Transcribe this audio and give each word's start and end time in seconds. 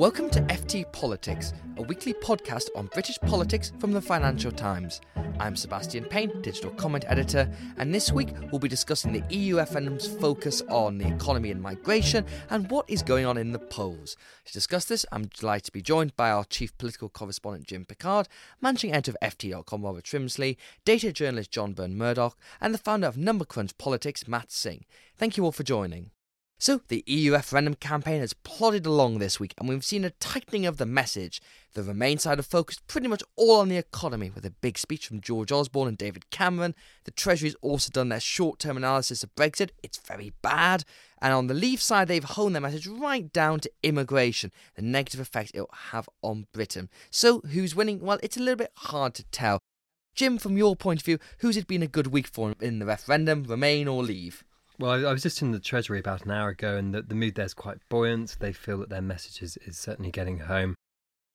Welcome 0.00 0.30
to 0.30 0.40
FT 0.40 0.90
Politics, 0.92 1.52
a 1.76 1.82
weekly 1.82 2.14
podcast 2.14 2.70
on 2.74 2.86
British 2.86 3.18
politics 3.18 3.70
from 3.78 3.92
the 3.92 4.00
Financial 4.00 4.50
Times. 4.50 5.02
I'm 5.38 5.54
Sebastian 5.54 6.04
Payne, 6.04 6.40
digital 6.40 6.70
comment 6.70 7.04
editor, 7.06 7.52
and 7.76 7.94
this 7.94 8.10
week 8.10 8.30
we'll 8.50 8.60
be 8.60 8.66
discussing 8.66 9.12
the 9.12 9.22
EU 9.28 9.58
referendum's 9.58 10.08
focus 10.08 10.62
on 10.70 10.96
the 10.96 11.06
economy 11.06 11.50
and 11.50 11.60
migration 11.60 12.24
and 12.48 12.70
what 12.70 12.88
is 12.88 13.02
going 13.02 13.26
on 13.26 13.36
in 13.36 13.52
the 13.52 13.58
polls. 13.58 14.16
To 14.46 14.54
discuss 14.54 14.86
this, 14.86 15.04
I'm 15.12 15.26
delighted 15.26 15.66
to 15.66 15.72
be 15.72 15.82
joined 15.82 16.16
by 16.16 16.30
our 16.30 16.44
chief 16.44 16.78
political 16.78 17.10
correspondent 17.10 17.66
Jim 17.66 17.84
Pickard, 17.84 18.26
managing 18.58 18.94
editor 18.94 19.18
of 19.20 19.34
FT.com 19.34 19.82
Robert 19.82 20.06
Shrimsley, 20.06 20.56
data 20.86 21.12
journalist 21.12 21.50
John 21.50 21.74
Burn-Murdoch, 21.74 22.38
and 22.58 22.72
the 22.72 22.78
founder 22.78 23.06
of 23.06 23.18
Number 23.18 23.44
Cruncher 23.44 23.74
Politics 23.76 24.26
Matt 24.26 24.50
Singh. 24.50 24.86
Thank 25.18 25.36
you 25.36 25.44
all 25.44 25.52
for 25.52 25.62
joining. 25.62 26.10
So, 26.62 26.82
the 26.88 27.02
EU 27.06 27.32
referendum 27.32 27.72
campaign 27.72 28.20
has 28.20 28.34
plodded 28.34 28.84
along 28.84 29.18
this 29.18 29.40
week, 29.40 29.54
and 29.56 29.66
we've 29.66 29.82
seen 29.82 30.04
a 30.04 30.10
tightening 30.10 30.66
of 30.66 30.76
the 30.76 30.84
message. 30.84 31.40
The 31.72 31.82
Remain 31.82 32.18
side 32.18 32.36
have 32.36 32.44
focused 32.44 32.86
pretty 32.86 33.08
much 33.08 33.22
all 33.34 33.60
on 33.60 33.70
the 33.70 33.78
economy, 33.78 34.28
with 34.28 34.44
a 34.44 34.50
big 34.50 34.76
speech 34.76 35.06
from 35.06 35.22
George 35.22 35.50
Osborne 35.50 35.88
and 35.88 35.96
David 35.96 36.28
Cameron. 36.28 36.74
The 37.04 37.12
Treasury's 37.12 37.54
also 37.62 37.90
done 37.90 38.10
their 38.10 38.20
short 38.20 38.58
term 38.58 38.76
analysis 38.76 39.22
of 39.22 39.34
Brexit. 39.34 39.70
It's 39.82 39.96
very 39.96 40.34
bad. 40.42 40.84
And 41.22 41.32
on 41.32 41.46
the 41.46 41.54
Leave 41.54 41.80
side, 41.80 42.08
they've 42.08 42.22
honed 42.22 42.54
their 42.54 42.60
message 42.60 42.86
right 42.86 43.32
down 43.32 43.60
to 43.60 43.72
immigration, 43.82 44.52
the 44.74 44.82
negative 44.82 45.20
effect 45.20 45.52
it 45.54 45.60
will 45.60 45.70
have 45.90 46.10
on 46.20 46.46
Britain. 46.52 46.90
So, 47.10 47.40
who's 47.40 47.74
winning? 47.74 48.00
Well, 48.00 48.20
it's 48.22 48.36
a 48.36 48.40
little 48.40 48.56
bit 48.56 48.72
hard 48.76 49.14
to 49.14 49.24
tell. 49.32 49.60
Jim, 50.14 50.36
from 50.36 50.58
your 50.58 50.76
point 50.76 51.00
of 51.00 51.06
view, 51.06 51.18
who's 51.38 51.56
it 51.56 51.66
been 51.66 51.82
a 51.82 51.86
good 51.86 52.08
week 52.08 52.26
for 52.26 52.54
in 52.60 52.80
the 52.80 52.84
referendum, 52.84 53.44
Remain 53.44 53.88
or 53.88 54.02
Leave? 54.02 54.44
Well, 54.80 54.92
I, 54.92 55.10
I 55.10 55.12
was 55.12 55.22
just 55.22 55.42
in 55.42 55.50
the 55.50 55.60
Treasury 55.60 55.98
about 55.98 56.24
an 56.24 56.30
hour 56.30 56.48
ago, 56.48 56.78
and 56.78 56.94
the, 56.94 57.02
the 57.02 57.14
mood 57.14 57.34
there's 57.34 57.52
quite 57.52 57.86
buoyant. 57.90 58.38
They 58.40 58.54
feel 58.54 58.78
that 58.78 58.88
their 58.88 59.02
message 59.02 59.42
is, 59.42 59.58
is 59.58 59.76
certainly 59.76 60.10
getting 60.10 60.38
home. 60.38 60.74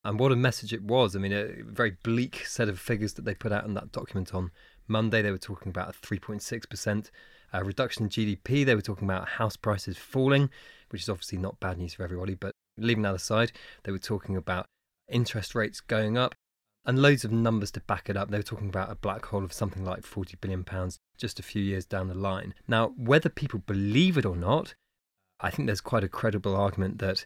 And 0.03 0.19
what 0.19 0.31
a 0.31 0.35
message 0.35 0.73
it 0.73 0.81
was. 0.81 1.15
I 1.15 1.19
mean, 1.19 1.31
a 1.31 1.61
very 1.63 1.95
bleak 2.03 2.43
set 2.47 2.69
of 2.69 2.79
figures 2.79 3.13
that 3.13 3.25
they 3.25 3.35
put 3.35 3.51
out 3.51 3.65
in 3.65 3.75
that 3.75 3.91
document 3.91 4.33
on 4.33 4.49
Monday. 4.87 5.21
They 5.21 5.29
were 5.29 5.37
talking 5.37 5.69
about 5.69 5.89
a 5.89 5.99
3.6% 5.99 7.11
uh, 7.53 7.63
reduction 7.63 8.05
in 8.05 8.09
GDP. 8.09 8.65
They 8.65 8.73
were 8.73 8.81
talking 8.81 9.07
about 9.07 9.27
house 9.27 9.55
prices 9.55 9.95
falling, 9.95 10.49
which 10.89 11.03
is 11.03 11.09
obviously 11.09 11.37
not 11.37 11.59
bad 11.59 11.77
news 11.77 11.93
for 11.93 12.03
everybody. 12.03 12.33
But 12.33 12.53
leaving 12.79 13.03
that 13.03 13.13
aside, 13.13 13.51
they 13.83 13.91
were 13.91 13.99
talking 13.99 14.35
about 14.35 14.65
interest 15.07 15.53
rates 15.53 15.81
going 15.81 16.17
up 16.17 16.33
and 16.85 17.01
loads 17.01 17.25
of 17.25 17.31
numbers 17.31 17.71
to 17.71 17.81
back 17.81 18.09
it 18.09 18.17
up. 18.17 18.29
They 18.29 18.37
were 18.37 18.43
talking 18.43 18.69
about 18.69 18.91
a 18.91 18.95
black 18.95 19.25
hole 19.25 19.43
of 19.43 19.53
something 19.53 19.83
like 19.83 20.03
40 20.03 20.37
billion 20.39 20.63
pounds 20.63 20.99
just 21.17 21.39
a 21.39 21.43
few 21.43 21.61
years 21.61 21.85
down 21.85 22.07
the 22.07 22.13
line. 22.13 22.53
Now, 22.67 22.93
whether 22.97 23.29
people 23.29 23.59
believe 23.59 24.17
it 24.17 24.25
or 24.25 24.35
not, 24.35 24.75
I 25.39 25.49
think 25.49 25.67
there's 25.67 25.81
quite 25.81 26.03
a 26.03 26.09
credible 26.09 26.55
argument 26.55 26.99
that 26.99 27.25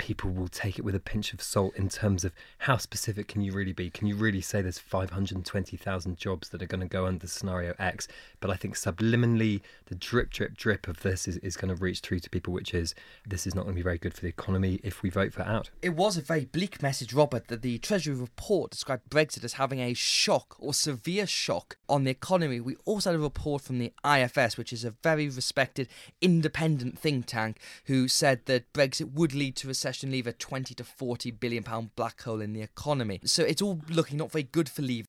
people 0.00 0.30
will 0.30 0.48
take 0.48 0.78
it 0.78 0.82
with 0.82 0.94
a 0.94 0.98
pinch 0.98 1.34
of 1.34 1.42
salt 1.42 1.76
in 1.76 1.86
terms 1.86 2.24
of 2.24 2.32
how 2.60 2.78
specific 2.78 3.28
can 3.28 3.42
you 3.42 3.52
really 3.52 3.74
be? 3.74 3.90
Can 3.90 4.06
you 4.06 4.16
really 4.16 4.40
say 4.40 4.62
there's 4.62 4.78
520,000 4.78 6.16
jobs 6.16 6.48
that 6.48 6.62
are 6.62 6.66
going 6.66 6.80
to 6.80 6.86
go 6.86 7.04
under 7.04 7.26
scenario 7.26 7.74
X? 7.78 8.08
But 8.40 8.50
I 8.50 8.56
think 8.56 8.76
subliminally, 8.76 9.60
the 9.86 9.94
drip, 9.94 10.30
drip, 10.30 10.56
drip 10.56 10.88
of 10.88 11.02
this 11.02 11.28
is, 11.28 11.36
is 11.38 11.58
going 11.58 11.68
to 11.68 11.74
reach 11.74 12.00
through 12.00 12.20
to 12.20 12.30
people, 12.30 12.54
which 12.54 12.72
is 12.72 12.94
this 13.26 13.46
is 13.46 13.54
not 13.54 13.64
going 13.64 13.74
to 13.74 13.78
be 13.78 13.82
very 13.82 13.98
good 13.98 14.14
for 14.14 14.22
the 14.22 14.28
economy 14.28 14.80
if 14.82 15.02
we 15.02 15.10
vote 15.10 15.34
for 15.34 15.42
out. 15.42 15.68
It 15.82 15.90
was 15.90 16.16
a 16.16 16.22
very 16.22 16.46
bleak 16.46 16.82
message, 16.82 17.12
Robert, 17.12 17.48
that 17.48 17.60
the 17.60 17.76
Treasury 17.76 18.14
report 18.14 18.70
described 18.70 19.10
Brexit 19.10 19.44
as 19.44 19.54
having 19.54 19.80
a 19.80 19.92
shock 19.92 20.56
or 20.58 20.72
severe 20.72 21.26
shock 21.26 21.76
on 21.90 22.04
the 22.04 22.10
economy. 22.10 22.58
We 22.58 22.76
also 22.86 23.10
had 23.10 23.20
a 23.20 23.22
report 23.22 23.60
from 23.60 23.78
the 23.78 23.92
IFS, 24.02 24.56
which 24.56 24.72
is 24.72 24.82
a 24.82 24.94
very 25.02 25.28
respected 25.28 25.88
independent 26.22 26.98
think 26.98 27.26
tank, 27.26 27.58
who 27.84 28.08
said 28.08 28.46
that 28.46 28.72
Brexit 28.72 29.12
would 29.12 29.34
lead 29.34 29.56
to 29.56 29.68
recession, 29.68 29.89
leave 30.10 30.26
a 30.26 30.32
20 30.32 30.74
to 30.74 30.84
40 30.84 31.30
billion 31.32 31.62
pound 31.62 31.94
black 31.96 32.22
hole 32.22 32.40
in 32.40 32.52
the 32.52 32.62
economy. 32.62 33.20
So 33.24 33.42
it's 33.42 33.62
all 33.62 33.80
looking 33.88 34.18
not 34.18 34.32
very 34.32 34.44
good 34.44 34.68
for 34.68 34.82
Leave 34.82 35.06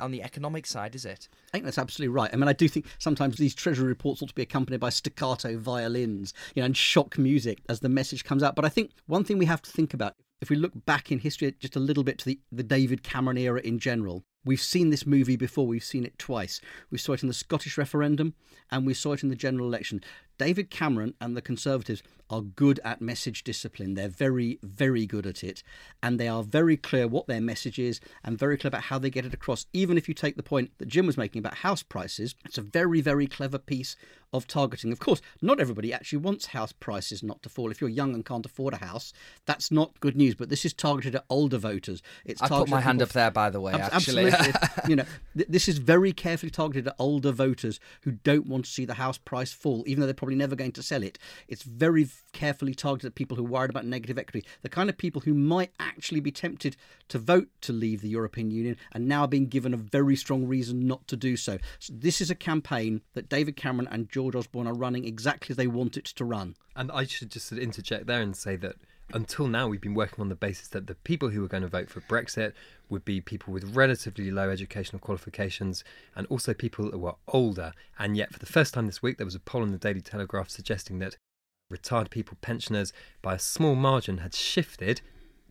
on 0.00 0.10
the 0.10 0.22
economic 0.22 0.66
side, 0.66 0.94
is 0.94 1.04
it? 1.04 1.28
I 1.48 1.50
think 1.52 1.64
that's 1.64 1.78
absolutely 1.78 2.14
right. 2.14 2.30
I 2.32 2.36
mean, 2.36 2.48
I 2.48 2.52
do 2.52 2.68
think 2.68 2.86
sometimes 2.98 3.36
these 3.36 3.54
Treasury 3.54 3.86
reports 3.86 4.22
ought 4.22 4.28
to 4.28 4.34
be 4.34 4.42
accompanied 4.42 4.80
by 4.80 4.90
staccato 4.90 5.58
violins, 5.58 6.32
you 6.54 6.62
know, 6.62 6.66
and 6.66 6.76
shock 6.76 7.18
music 7.18 7.58
as 7.68 7.80
the 7.80 7.88
message 7.88 8.24
comes 8.24 8.42
out. 8.42 8.56
But 8.56 8.64
I 8.64 8.68
think 8.68 8.92
one 9.06 9.24
thing 9.24 9.38
we 9.38 9.46
have 9.46 9.62
to 9.62 9.70
think 9.70 9.94
about, 9.94 10.14
if 10.40 10.50
we 10.50 10.56
look 10.56 10.72
back 10.86 11.12
in 11.12 11.18
history 11.18 11.54
just 11.58 11.76
a 11.76 11.80
little 11.80 12.04
bit 12.04 12.18
to 12.18 12.24
the, 12.24 12.40
the 12.50 12.62
David 12.62 13.02
Cameron 13.02 13.36
era 13.36 13.60
in 13.60 13.78
general, 13.78 14.24
we've 14.44 14.60
seen 14.60 14.90
this 14.90 15.06
movie 15.06 15.36
before. 15.36 15.66
We've 15.66 15.84
seen 15.84 16.04
it 16.04 16.18
twice. 16.18 16.60
We 16.90 16.98
saw 16.98 17.12
it 17.12 17.22
in 17.22 17.28
the 17.28 17.34
Scottish 17.34 17.76
referendum 17.78 18.34
and 18.70 18.86
we 18.86 18.94
saw 18.94 19.12
it 19.12 19.22
in 19.22 19.28
the 19.28 19.36
general 19.36 19.66
election. 19.66 20.02
David 20.38 20.70
Cameron 20.70 21.14
and 21.20 21.36
the 21.36 21.42
Conservatives 21.42 22.02
are 22.30 22.40
good 22.40 22.80
at 22.82 23.02
message 23.02 23.44
discipline. 23.44 23.92
They're 23.92 24.08
very, 24.08 24.58
very 24.62 25.04
good 25.04 25.26
at 25.26 25.44
it. 25.44 25.62
And 26.02 26.18
they 26.18 26.28
are 26.28 26.42
very 26.42 26.78
clear 26.78 27.06
what 27.06 27.26
their 27.26 27.40
message 27.42 27.78
is 27.78 28.00
and 28.24 28.38
very 28.38 28.56
clear 28.56 28.68
about 28.68 28.84
how 28.84 28.98
they 28.98 29.10
get 29.10 29.26
it 29.26 29.34
across. 29.34 29.66
Even 29.74 29.98
if 29.98 30.08
you 30.08 30.14
take 30.14 30.36
the 30.36 30.42
point 30.42 30.70
that 30.78 30.88
Jim 30.88 31.06
was 31.06 31.18
making 31.18 31.40
about 31.40 31.56
house 31.56 31.82
prices, 31.82 32.34
it's 32.46 32.56
a 32.56 32.62
very, 32.62 33.02
very 33.02 33.26
clever 33.26 33.58
piece 33.58 33.96
of 34.32 34.46
targeting. 34.46 34.92
Of 34.92 35.00
course, 35.00 35.20
not 35.42 35.60
everybody 35.60 35.92
actually 35.92 36.20
wants 36.20 36.46
house 36.46 36.72
prices 36.72 37.22
not 37.22 37.42
to 37.42 37.48
fall. 37.48 37.70
If 37.70 37.80
you're 37.80 37.90
young 37.90 38.14
and 38.14 38.24
can't 38.24 38.46
afford 38.46 38.74
a 38.74 38.78
house, 38.78 39.12
that's 39.44 39.70
not 39.70 39.98
good 40.00 40.16
news. 40.16 40.36
But 40.36 40.48
this 40.48 40.64
is 40.64 40.72
targeted 40.72 41.16
at 41.16 41.24
older 41.28 41.58
voters. 41.58 42.00
It's 42.24 42.40
I 42.40 42.48
put 42.48 42.68
my 42.68 42.80
hand 42.80 43.02
up 43.02 43.10
there, 43.10 43.30
by 43.30 43.50
the 43.50 43.60
way. 43.60 43.72
Ab- 43.72 43.90
actually, 43.92 44.29
you 44.88 44.96
know, 44.96 45.04
th- 45.36 45.48
this 45.48 45.68
is 45.68 45.78
very 45.78 46.12
carefully 46.12 46.50
targeted 46.50 46.88
at 46.88 46.96
older 46.98 47.32
voters 47.32 47.80
who 48.02 48.12
don't 48.12 48.46
want 48.46 48.64
to 48.64 48.70
see 48.70 48.84
the 48.84 48.94
house 48.94 49.18
price 49.18 49.52
fall, 49.52 49.84
even 49.86 50.00
though 50.00 50.06
they're 50.06 50.14
probably 50.14 50.36
never 50.36 50.56
going 50.56 50.72
to 50.72 50.82
sell 50.82 51.02
it. 51.02 51.18
It's 51.48 51.62
very 51.62 52.08
carefully 52.32 52.74
targeted 52.74 53.08
at 53.08 53.14
people 53.14 53.36
who 53.36 53.44
are 53.44 53.48
worried 53.48 53.70
about 53.70 53.84
negative 53.84 54.18
equity, 54.18 54.46
the 54.62 54.68
kind 54.68 54.88
of 54.88 54.98
people 54.98 55.22
who 55.22 55.34
might 55.34 55.72
actually 55.78 56.20
be 56.20 56.32
tempted 56.32 56.76
to 57.08 57.18
vote 57.18 57.48
to 57.62 57.72
leave 57.72 58.00
the 58.00 58.08
European 58.08 58.50
Union 58.50 58.76
and 58.92 59.08
now 59.08 59.26
being 59.26 59.46
given 59.46 59.74
a 59.74 59.76
very 59.76 60.16
strong 60.16 60.46
reason 60.46 60.86
not 60.86 61.06
to 61.08 61.16
do 61.16 61.36
so. 61.36 61.58
so 61.78 61.92
this 61.96 62.20
is 62.20 62.30
a 62.30 62.34
campaign 62.34 63.02
that 63.14 63.28
David 63.28 63.56
Cameron 63.56 63.88
and 63.90 64.08
George 64.08 64.34
Osborne 64.34 64.66
are 64.66 64.74
running 64.74 65.04
exactly 65.04 65.52
as 65.52 65.56
they 65.56 65.66
want 65.66 65.96
it 65.96 66.04
to 66.04 66.24
run. 66.24 66.56
And 66.76 66.90
I 66.92 67.04
should 67.04 67.30
just 67.30 67.52
interject 67.52 68.06
there 68.06 68.22
and 68.22 68.36
say 68.36 68.56
that 68.56 68.76
until 69.12 69.46
now, 69.46 69.68
we've 69.68 69.80
been 69.80 69.94
working 69.94 70.20
on 70.20 70.28
the 70.28 70.34
basis 70.34 70.68
that 70.68 70.86
the 70.86 70.94
people 70.94 71.30
who 71.30 71.40
were 71.40 71.48
going 71.48 71.62
to 71.62 71.68
vote 71.68 71.90
for 71.90 72.00
Brexit 72.02 72.52
would 72.88 73.04
be 73.04 73.20
people 73.20 73.52
with 73.52 73.76
relatively 73.76 74.30
low 74.30 74.50
educational 74.50 75.00
qualifications 75.00 75.84
and 76.14 76.26
also 76.28 76.54
people 76.54 76.90
who 76.90 76.98
were 76.98 77.14
older. 77.28 77.72
And 77.98 78.16
yet, 78.16 78.32
for 78.32 78.38
the 78.38 78.46
first 78.46 78.74
time 78.74 78.86
this 78.86 79.02
week, 79.02 79.16
there 79.16 79.24
was 79.24 79.34
a 79.34 79.40
poll 79.40 79.62
in 79.62 79.72
the 79.72 79.78
Daily 79.78 80.00
Telegraph 80.00 80.50
suggesting 80.50 80.98
that 81.00 81.16
retired 81.68 82.10
people, 82.10 82.36
pensioners, 82.40 82.92
by 83.22 83.34
a 83.34 83.38
small 83.38 83.74
margin, 83.74 84.18
had 84.18 84.34
shifted 84.34 85.00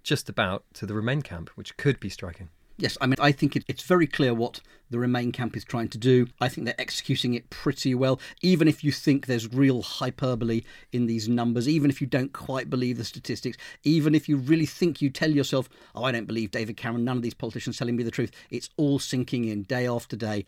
just 0.04 0.30
about 0.30 0.66
to 0.74 0.86
the 0.86 0.94
Remain 0.94 1.22
camp, 1.22 1.50
which 1.56 1.78
could 1.78 2.00
be 2.00 2.10
striking. 2.10 2.50
Yes, 2.80 2.98
I 3.02 3.08
mean, 3.08 3.18
I 3.20 3.34
think 3.34 3.58
it, 3.58 3.66
it's 3.68 3.84
very 3.84 4.08
clear 4.08 4.34
what 4.34 4.62
the 4.90 5.00
Remain 5.00 5.34
camp 5.34 5.58
is 5.58 5.66
trying 5.66 5.90
to 5.90 5.98
do. 5.98 6.28
I 6.40 6.48
think 6.48 6.64
they're 6.64 6.80
executing 6.80 7.34
it 7.34 7.50
pretty 7.50 7.94
well, 7.94 8.22
even 8.42 8.70
if 8.70 8.86
you 8.86 8.94
think 8.94 9.26
there's 9.26 9.54
real 9.54 9.82
hyperbole 9.82 10.62
in 10.94 11.06
these 11.06 11.28
numbers, 11.28 11.68
even 11.68 11.90
if 11.90 12.00
you 12.00 12.08
don't 12.08 12.32
quite 12.32 12.70
believe 12.70 12.98
the 12.98 13.04
statistics, 13.04 13.58
even 13.84 14.16
if 14.16 14.30
you 14.30 14.38
really 14.38 14.66
think 14.66 15.02
you 15.02 15.10
tell 15.10 15.30
yourself, 15.30 15.68
oh, 15.94 16.06
I 16.06 16.14
don't 16.14 16.26
believe 16.26 16.52
David 16.52 16.78
Cameron, 16.78 17.04
none 17.04 17.18
of 17.18 17.24
these 17.24 17.34
politicians 17.34 17.78
telling 17.78 17.98
me 17.98 18.04
the 18.04 18.12
truth. 18.12 18.32
It's 18.50 18.70
all 18.78 18.98
sinking 18.98 19.44
in 19.44 19.64
day 19.64 19.86
after 19.86 20.16
day. 20.16 20.46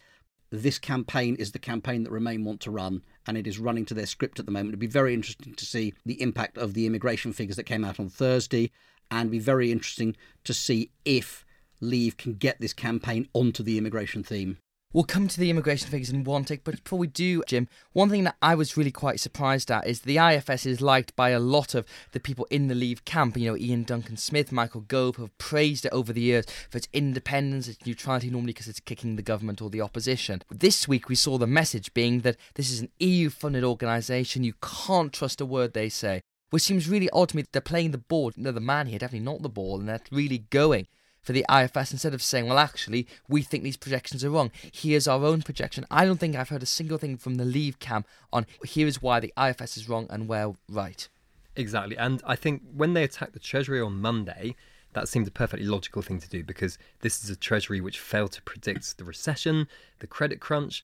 This 0.52 0.80
campaign 0.80 1.36
is 1.36 1.52
the 1.52 1.60
campaign 1.60 2.04
that 2.04 2.12
Remain 2.12 2.46
want 2.46 2.62
to 2.62 2.72
run, 2.72 3.02
and 3.28 3.38
it 3.38 3.46
is 3.46 3.60
running 3.60 3.86
to 3.88 3.94
their 3.94 4.06
script 4.06 4.40
at 4.40 4.46
the 4.46 4.54
moment. 4.54 4.70
It'd 4.70 4.80
be 4.80 4.88
very 4.88 5.14
interesting 5.14 5.54
to 5.54 5.66
see 5.66 5.94
the 6.06 6.22
impact 6.22 6.58
of 6.58 6.76
the 6.76 6.86
immigration 6.86 7.34
figures 7.34 7.58
that 7.58 7.66
came 7.66 7.84
out 7.84 8.00
on 8.00 8.08
Thursday, 8.08 8.72
and 9.10 9.30
be 9.30 9.40
very 9.40 9.70
interesting 9.70 10.16
to 10.46 10.54
see 10.54 10.92
if 11.04 11.46
Leave 11.82 12.16
can 12.18 12.36
get 12.36 12.62
this 12.62 12.74
campaign 12.74 13.28
onto 13.34 13.64
the 13.64 13.78
immigration 13.78 14.24
theme. 14.24 14.58
We'll 14.94 15.06
come 15.06 15.30
to 15.30 15.40
the 15.40 15.50
immigration 15.50 15.88
figures 15.88 16.10
in 16.10 16.26
one 16.26 16.44
tick, 16.44 16.66
but 16.66 16.84
before 16.84 17.00
we 17.00 17.08
do, 17.08 17.44
Jim, 17.48 17.70
one 17.94 18.10
thing 18.10 18.26
that 18.26 18.36
I 18.42 18.56
was 18.56 18.76
really 18.76 18.92
quite 18.92 19.22
surprised 19.22 19.72
at 19.72 19.88
is 19.88 20.02
the 20.02 20.18
IFS 20.18 20.66
is 20.66 20.82
liked 20.82 21.16
by 21.16 21.30
a 21.30 21.40
lot 21.40 21.74
of 21.74 21.86
the 22.12 22.20
people 22.20 22.46
in 22.52 22.68
the 22.68 22.76
Leave 22.76 23.06
camp. 23.06 23.38
You 23.38 23.52
know, 23.52 23.58
Iain 23.58 23.86
Duncan 23.86 24.18
Smith, 24.18 24.52
Michael 24.52 24.82
Gove 24.82 25.16
have 25.16 25.38
praised 25.38 25.86
it 25.86 25.94
over 25.94 26.12
the 26.12 26.20
years 26.20 26.46
for 26.70 26.78
its 26.78 26.90
independence, 26.92 27.70
its 27.70 27.86
neutrality, 27.86 28.30
normally 28.30 28.52
because 28.52 28.68
it's 28.68 28.82
kicking 28.82 29.16
the 29.16 29.22
government 29.22 29.62
or 29.62 29.70
the 29.70 29.80
opposition. 29.80 30.42
This 30.50 30.90
week 30.90 31.08
we 31.08 31.16
saw 31.16 31.38
the 31.38 31.48
message 31.48 31.94
being 31.94 32.20
that 32.22 32.36
this 32.56 32.70
is 32.70 32.82
an 32.82 32.90
EU 33.00 33.30
funded 33.30 33.64
organisation, 33.64 34.44
you 34.44 34.56
can't 34.62 35.14
trust 35.14 35.40
a 35.40 35.46
word 35.46 35.74
they 35.74 35.88
say. 35.88 36.20
Which 36.50 36.64
seems 36.64 36.90
really 36.90 37.10
odd 37.12 37.30
to 37.30 37.38
me. 37.38 37.46
They're 37.50 37.62
playing 37.62 37.92
the 37.92 37.98
ball. 37.98 38.34
No, 38.36 38.52
the 38.52 38.60
man 38.60 38.88
here, 38.88 39.00
definitely 39.00 39.24
not 39.24 39.42
the 39.42 39.48
ball, 39.48 39.80
and 39.80 39.88
they're 39.88 40.02
really 40.12 40.40
going 40.40 40.88
for 41.22 41.34
the 41.34 41.46
IFS 41.50 41.92
instead 41.92 42.14
of 42.14 42.22
saying, 42.22 42.48
well, 42.48 42.58
actually, 42.58 43.08
we 43.28 43.42
think 43.42 43.64
these 43.64 43.78
projections 43.78 44.24
are 44.24 44.30
wrong. 44.30 44.52
Here's 44.72 45.08
our 45.08 45.24
own 45.24 45.42
projection. 45.42 45.86
I 45.92 46.06
don't 46.06 46.20
think 46.20 46.36
I've 46.36 46.50
heard 46.50 46.64
a 46.64 46.68
single 46.68 46.98
thing 46.98 47.18
from 47.18 47.36
the 47.36 47.46
Leave 47.46 47.80
camp 47.80 48.08
on 48.34 48.46
here 48.66 48.88
is 48.88 49.02
why 49.02 49.20
the 49.20 49.34
IFS 49.38 49.78
is 49.78 49.88
wrong 49.88 50.08
and 50.10 50.28
we're 50.28 50.54
right. 50.70 51.08
Exactly. 51.56 51.98
And 51.98 52.22
I 52.26 52.36
think 52.36 52.64
when 52.74 52.94
they 52.94 53.04
attacked 53.04 53.34
the 53.34 53.40
Treasury 53.40 53.82
on 53.82 54.02
Monday, 54.02 54.56
that 54.94 55.08
seemed 55.08 55.28
a 55.28 55.32
perfectly 55.32 55.66
logical 55.66 56.02
thing 56.02 56.20
to 56.20 56.30
do 56.30 56.44
because 56.44 56.78
this 57.02 57.24
is 57.24 57.30
a 57.30 57.36
Treasury 57.36 57.82
which 57.82 58.00
failed 58.00 58.32
to 58.34 58.42
predict 58.42 58.98
the 58.98 59.04
recession, 59.04 59.68
the 60.00 60.08
credit 60.08 60.40
crunch. 60.40 60.84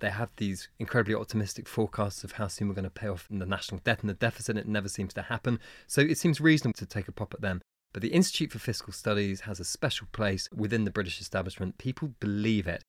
They 0.00 0.10
have 0.10 0.30
these 0.36 0.68
incredibly 0.78 1.14
optimistic 1.14 1.66
forecasts 1.66 2.22
of 2.22 2.32
how 2.32 2.48
soon 2.48 2.68
we're 2.68 2.74
going 2.74 2.84
to 2.84 2.90
pay 2.90 3.08
off 3.08 3.26
the 3.30 3.46
national 3.46 3.80
debt 3.82 4.00
and 4.00 4.10
the 4.10 4.14
deficit. 4.14 4.58
It 4.58 4.68
never 4.68 4.88
seems 4.88 5.14
to 5.14 5.22
happen. 5.22 5.58
So 5.86 6.02
it 6.02 6.18
seems 6.18 6.40
reasonable 6.40 6.76
to 6.78 6.86
take 6.86 7.08
a 7.08 7.12
pop 7.12 7.32
at 7.32 7.40
them. 7.40 7.62
But 7.92 8.02
the 8.02 8.12
Institute 8.12 8.52
for 8.52 8.58
Fiscal 8.58 8.92
Studies 8.92 9.42
has 9.42 9.58
a 9.58 9.64
special 9.64 10.06
place 10.12 10.48
within 10.54 10.84
the 10.84 10.90
British 10.90 11.20
establishment. 11.20 11.78
People 11.78 12.14
believe 12.20 12.66
it. 12.66 12.82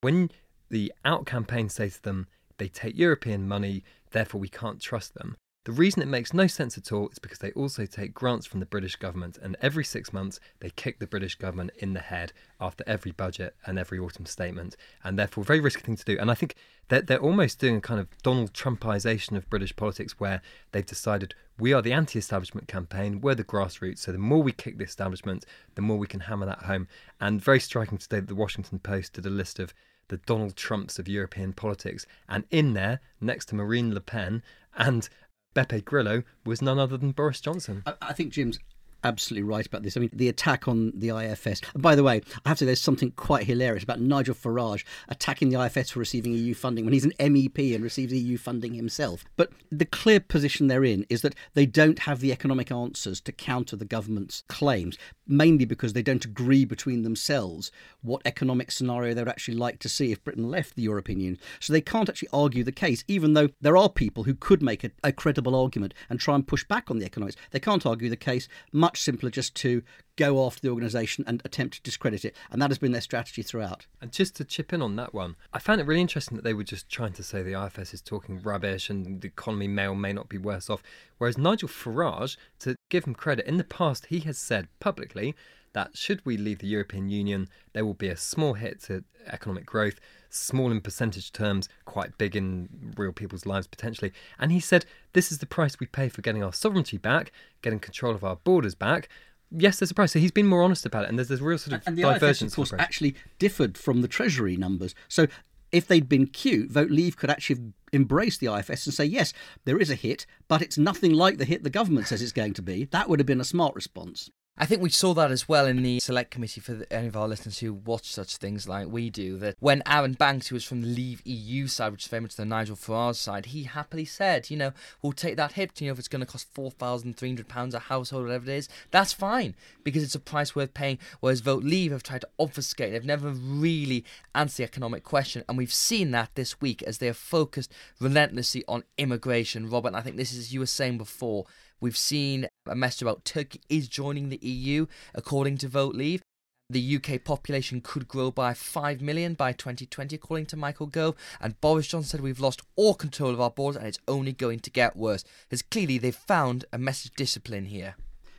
When 0.00 0.30
the 0.70 0.92
out 1.04 1.26
campaign 1.26 1.68
say 1.68 1.88
to 1.90 2.02
them, 2.02 2.26
they 2.58 2.68
take 2.68 2.96
European 2.96 3.46
money, 3.48 3.84
therefore 4.10 4.40
we 4.40 4.48
can't 4.48 4.80
trust 4.80 5.14
them, 5.14 5.36
the 5.64 5.72
reason 5.72 6.02
it 6.02 6.08
makes 6.08 6.34
no 6.34 6.46
sense 6.46 6.76
at 6.76 6.92
all 6.92 7.08
is 7.08 7.18
because 7.18 7.38
they 7.38 7.52
also 7.52 7.86
take 7.86 8.12
grants 8.12 8.46
from 8.46 8.60
the 8.60 8.66
British 8.66 8.96
government, 8.96 9.38
and 9.42 9.56
every 9.62 9.84
six 9.84 10.12
months 10.12 10.38
they 10.60 10.70
kick 10.70 10.98
the 10.98 11.06
British 11.06 11.36
government 11.36 11.70
in 11.78 11.94
the 11.94 12.00
head 12.00 12.32
after 12.60 12.84
every 12.86 13.12
budget 13.12 13.56
and 13.64 13.78
every 13.78 13.98
autumn 13.98 14.26
statement, 14.26 14.76
and 15.02 15.18
therefore 15.18 15.42
very 15.42 15.60
risky 15.60 15.82
thing 15.82 15.96
to 15.96 16.04
do. 16.04 16.18
And 16.18 16.30
I 16.30 16.34
think 16.34 16.54
that 16.88 17.06
they're 17.06 17.18
almost 17.18 17.58
doing 17.58 17.76
a 17.76 17.80
kind 17.80 17.98
of 17.98 18.08
Donald 18.22 18.52
Trumpisation 18.52 19.36
of 19.36 19.48
British 19.48 19.74
politics, 19.74 20.20
where 20.20 20.42
they've 20.72 20.84
decided 20.84 21.34
we 21.58 21.72
are 21.72 21.80
the 21.80 21.92
anti-establishment 21.92 22.68
campaign, 22.68 23.22
we're 23.22 23.34
the 23.34 23.44
grassroots. 23.44 23.98
So 23.98 24.12
the 24.12 24.18
more 24.18 24.42
we 24.42 24.52
kick 24.52 24.76
the 24.76 24.84
establishment, 24.84 25.46
the 25.76 25.82
more 25.82 25.96
we 25.96 26.06
can 26.06 26.20
hammer 26.20 26.44
that 26.46 26.64
home. 26.64 26.88
And 27.20 27.40
very 27.40 27.60
striking 27.60 27.96
today, 27.96 28.20
the 28.20 28.34
Washington 28.34 28.80
Post 28.80 29.14
did 29.14 29.24
a 29.24 29.30
list 29.30 29.58
of 29.58 29.72
the 30.08 30.18
Donald 30.18 30.56
Trumps 30.56 30.98
of 30.98 31.08
European 31.08 31.54
politics, 31.54 32.04
and 32.28 32.44
in 32.50 32.74
there, 32.74 33.00
next 33.22 33.46
to 33.46 33.54
Marine 33.54 33.94
Le 33.94 34.00
Pen 34.00 34.42
and 34.76 35.08
Beppe 35.54 35.84
Grillo 35.84 36.22
was 36.44 36.60
none 36.60 36.78
other 36.78 36.96
than 36.96 37.12
Boris 37.12 37.40
Johnson. 37.40 37.82
I, 37.86 37.94
I 38.02 38.12
think 38.12 38.32
Jim's 38.32 38.58
absolutely 39.04 39.48
right 39.48 39.66
about 39.66 39.82
this. 39.82 39.96
I 39.96 40.00
mean, 40.00 40.10
the 40.12 40.28
attack 40.28 40.66
on 40.66 40.92
the 40.94 41.10
IFS. 41.10 41.60
By 41.76 41.94
the 41.94 42.02
way, 42.02 42.22
I 42.44 42.48
have 42.48 42.58
to 42.58 42.64
say 42.64 42.66
there's 42.66 42.80
something 42.80 43.12
quite 43.12 43.44
hilarious 43.44 43.84
about 43.84 44.00
Nigel 44.00 44.34
Farage 44.34 44.84
attacking 45.08 45.50
the 45.50 45.62
IFS 45.62 45.90
for 45.90 46.00
receiving 46.00 46.32
EU 46.32 46.54
funding 46.54 46.84
when 46.84 46.94
he's 46.94 47.04
an 47.04 47.12
MEP 47.18 47.74
and 47.74 47.84
receives 47.84 48.12
EU 48.12 48.38
funding 48.38 48.74
himself. 48.74 49.24
But 49.36 49.52
the 49.70 49.84
clear 49.84 50.20
position 50.20 50.66
they're 50.66 50.84
in 50.84 51.06
is 51.08 51.22
that 51.22 51.34
they 51.54 51.66
don't 51.66 52.00
have 52.00 52.20
the 52.20 52.32
economic 52.32 52.72
answers 52.72 53.20
to 53.22 53.32
counter 53.32 53.76
the 53.76 53.84
government's 53.84 54.42
claims, 54.48 54.98
mainly 55.26 55.64
because 55.64 55.92
they 55.92 56.02
don't 56.02 56.24
agree 56.24 56.64
between 56.64 57.02
themselves 57.02 57.70
what 58.02 58.22
economic 58.24 58.70
scenario 58.70 59.14
they'd 59.14 59.28
actually 59.28 59.56
like 59.56 59.78
to 59.80 59.88
see 59.88 60.12
if 60.12 60.22
Britain 60.24 60.50
left 60.50 60.74
the 60.74 60.82
European 60.82 61.20
Union. 61.20 61.38
So 61.60 61.72
they 61.72 61.80
can't 61.80 62.08
actually 62.08 62.28
argue 62.32 62.64
the 62.64 62.72
case, 62.72 63.04
even 63.08 63.34
though 63.34 63.48
there 63.60 63.76
are 63.76 63.88
people 63.88 64.24
who 64.24 64.34
could 64.34 64.62
make 64.62 64.84
a, 64.84 64.90
a 65.02 65.12
credible 65.12 65.54
argument 65.54 65.94
and 66.08 66.18
try 66.20 66.34
and 66.34 66.46
push 66.46 66.64
back 66.64 66.90
on 66.90 66.98
the 66.98 67.06
economics. 67.06 67.36
They 67.50 67.60
can't 67.60 67.86
argue 67.86 68.08
the 68.08 68.16
case 68.16 68.48
much 68.72 68.93
much 68.94 69.00
simpler 69.00 69.28
just 69.28 69.56
to 69.56 69.82
go 70.14 70.46
after 70.46 70.60
the 70.60 70.68
organisation 70.68 71.24
and 71.26 71.42
attempt 71.44 71.74
to 71.74 71.82
discredit 71.82 72.24
it. 72.24 72.36
And 72.52 72.62
that 72.62 72.70
has 72.70 72.78
been 72.78 72.92
their 72.92 73.00
strategy 73.00 73.42
throughout. 73.42 73.86
And 74.00 74.12
just 74.12 74.36
to 74.36 74.44
chip 74.44 74.72
in 74.72 74.80
on 74.80 74.94
that 74.94 75.12
one, 75.12 75.34
I 75.52 75.58
found 75.58 75.80
it 75.80 75.86
really 75.88 76.00
interesting 76.00 76.36
that 76.36 76.44
they 76.44 76.54
were 76.54 76.62
just 76.62 76.88
trying 76.88 77.12
to 77.14 77.24
say 77.24 77.42
the 77.42 77.60
IFS 77.60 77.92
is 77.92 78.00
talking 78.00 78.40
rubbish 78.40 78.88
and 78.88 79.20
the 79.20 79.26
economy 79.26 79.66
may 79.66 79.88
or 79.88 79.96
may 79.96 80.12
not 80.12 80.28
be 80.28 80.38
worse 80.38 80.70
off. 80.70 80.80
Whereas 81.18 81.36
Nigel 81.36 81.68
Farage, 81.68 82.36
to 82.60 82.76
give 82.88 83.04
him 83.04 83.16
credit, 83.16 83.46
in 83.46 83.56
the 83.56 83.64
past 83.64 84.06
he 84.06 84.20
has 84.20 84.38
said 84.38 84.68
publicly 84.78 85.34
that 85.74 85.96
should 85.96 86.24
we 86.24 86.36
leave 86.36 86.58
the 86.58 86.66
European 86.66 87.08
Union, 87.08 87.48
there 87.72 87.84
will 87.84 87.94
be 87.94 88.08
a 88.08 88.16
small 88.16 88.54
hit 88.54 88.80
to 88.84 89.04
economic 89.26 89.66
growth, 89.66 90.00
small 90.30 90.70
in 90.70 90.80
percentage 90.80 91.32
terms, 91.32 91.68
quite 91.84 92.16
big 92.16 92.34
in 92.34 92.94
real 92.96 93.12
people's 93.12 93.46
lives 93.46 93.66
potentially. 93.66 94.12
And 94.38 94.50
he 94.50 94.60
said, 94.60 94.86
This 95.12 95.30
is 95.30 95.38
the 95.38 95.46
price 95.46 95.78
we 95.78 95.86
pay 95.86 96.08
for 96.08 96.22
getting 96.22 96.42
our 96.42 96.52
sovereignty 96.52 96.96
back, 96.96 97.32
getting 97.62 97.80
control 97.80 98.14
of 98.14 98.24
our 98.24 98.36
borders 98.36 98.74
back. 98.74 99.08
Yes, 99.50 99.78
there's 99.78 99.90
a 99.90 99.94
price. 99.94 100.12
So 100.12 100.18
he's 100.18 100.32
been 100.32 100.46
more 100.46 100.62
honest 100.62 100.86
about 100.86 101.04
it, 101.04 101.10
and 101.10 101.18
there's 101.18 101.28
this 101.28 101.40
real 101.40 101.58
sort 101.58 101.80
of 101.80 101.86
and 101.86 101.98
the 101.98 102.02
divergence. 102.02 102.52
IFS, 102.52 102.52
of 102.52 102.56
course, 102.56 102.72
actually 102.78 103.14
differed 103.38 103.76
from 103.76 104.00
the 104.00 104.08
Treasury 104.08 104.56
numbers. 104.56 104.94
So 105.08 105.26
if 105.70 105.88
they'd 105.88 106.08
been 106.08 106.28
cute, 106.28 106.70
Vote 106.70 106.90
Leave 106.90 107.16
could 107.16 107.30
actually 107.30 107.72
embrace 107.92 108.38
the 108.38 108.52
IFS 108.52 108.86
and 108.86 108.94
say, 108.94 109.04
yes, 109.04 109.32
there 109.64 109.78
is 109.78 109.90
a 109.90 109.96
hit, 109.96 110.24
but 110.46 110.62
it's 110.62 110.78
nothing 110.78 111.12
like 111.12 111.38
the 111.38 111.44
hit 111.44 111.64
the 111.64 111.70
government 111.70 112.06
says 112.06 112.22
it's 112.22 112.32
going 112.32 112.54
to 112.54 112.62
be. 112.62 112.84
That 112.86 113.08
would 113.08 113.18
have 113.18 113.26
been 113.26 113.40
a 113.40 113.44
smart 113.44 113.74
response. 113.74 114.30
I 114.56 114.66
think 114.66 114.82
we 114.82 114.90
saw 114.90 115.14
that 115.14 115.32
as 115.32 115.48
well 115.48 115.66
in 115.66 115.82
the 115.82 115.98
select 115.98 116.30
committee 116.30 116.60
for 116.60 116.86
any 116.88 117.08
of 117.08 117.16
our 117.16 117.26
listeners 117.26 117.58
who 117.58 117.74
watch 117.74 118.12
such 118.12 118.36
things 118.36 118.68
like 118.68 118.86
we 118.86 119.10
do. 119.10 119.36
That 119.36 119.56
when 119.58 119.82
Arron 119.84 120.12
Banks, 120.12 120.46
who 120.46 120.54
was 120.54 120.62
from 120.62 120.80
the 120.80 120.86
Leave 120.86 121.22
EU 121.24 121.66
side, 121.66 121.90
which 121.90 122.04
is 122.04 122.08
very 122.08 122.20
much 122.20 122.36
the 122.36 122.44
Nigel 122.44 122.76
Farage 122.76 123.16
side, 123.16 123.46
he 123.46 123.64
happily 123.64 124.04
said, 124.04 124.50
you 124.50 124.56
know, 124.56 124.72
we'll 125.02 125.12
take 125.12 125.36
that 125.38 125.52
hit. 125.52 125.80
You 125.80 125.88
know, 125.88 125.94
if 125.94 125.98
it's 125.98 126.06
going 126.06 126.20
to 126.24 126.30
cost 126.30 126.46
four 126.54 126.70
thousand 126.70 127.16
three 127.16 127.30
hundred 127.30 127.48
pounds 127.48 127.74
a 127.74 127.80
household, 127.80 128.26
whatever 128.26 128.48
it 128.48 128.54
is, 128.54 128.68
that's 128.92 129.12
fine 129.12 129.56
because 129.82 130.04
it's 130.04 130.14
a 130.14 130.20
price 130.20 130.54
worth 130.54 130.72
paying. 130.72 131.00
Whereas 131.18 131.40
Vote 131.40 131.64
Leave 131.64 131.90
have 131.90 132.04
tried 132.04 132.20
to 132.20 132.28
obfuscate; 132.38 132.92
they've 132.92 133.04
never 133.04 133.30
really 133.30 134.04
answered 134.36 134.58
the 134.58 134.64
economic 134.68 135.02
question, 135.02 135.42
and 135.48 135.58
we've 135.58 135.74
seen 135.74 136.12
that 136.12 136.30
this 136.36 136.60
week 136.60 136.80
as 136.84 136.98
they 136.98 137.08
have 137.08 137.16
focused 137.16 137.72
relentlessly 137.98 138.62
on 138.68 138.84
immigration. 138.98 139.68
Robert, 139.68 139.96
I 139.96 140.00
think 140.00 140.16
this 140.16 140.32
is 140.32 140.54
you 140.54 140.60
were 140.60 140.66
saying 140.66 140.98
before 140.98 141.44
We've 141.80 141.96
seen 141.96 142.48
a 142.66 142.74
message 142.74 143.02
about 143.02 143.24
Turkey 143.24 143.60
is 143.68 143.88
joining 143.88 144.28
the 144.28 144.38
EU, 144.38 144.86
according 145.14 145.58
to 145.58 145.68
Vote 145.68 145.94
Leave. 145.94 146.22
The 146.70 146.96
UK 146.96 147.22
population 147.22 147.82
could 147.82 148.08
grow 148.08 148.30
by 148.30 148.54
5 148.54 149.02
million 149.02 149.34
by 149.34 149.52
2020, 149.52 150.16
according 150.16 150.46
to 150.46 150.56
Michael 150.56 150.86
Gove. 150.86 151.14
And 151.40 151.60
Boris 151.60 151.88
Johnson 151.88 152.08
said 152.08 152.20
we've 152.20 152.40
lost 152.40 152.62
all 152.74 152.94
control 152.94 153.30
of 153.30 153.40
our 153.40 153.50
borders 153.50 153.76
and 153.76 153.86
it's 153.86 153.98
only 154.08 154.32
going 154.32 154.60
to 154.60 154.70
get 154.70 154.96
worse. 154.96 155.24
As 155.50 155.60
clearly 155.60 155.98
they've 155.98 156.14
found 156.14 156.64
a 156.72 156.78
message 156.78 157.12
discipline 157.16 157.66
here. 157.66 157.96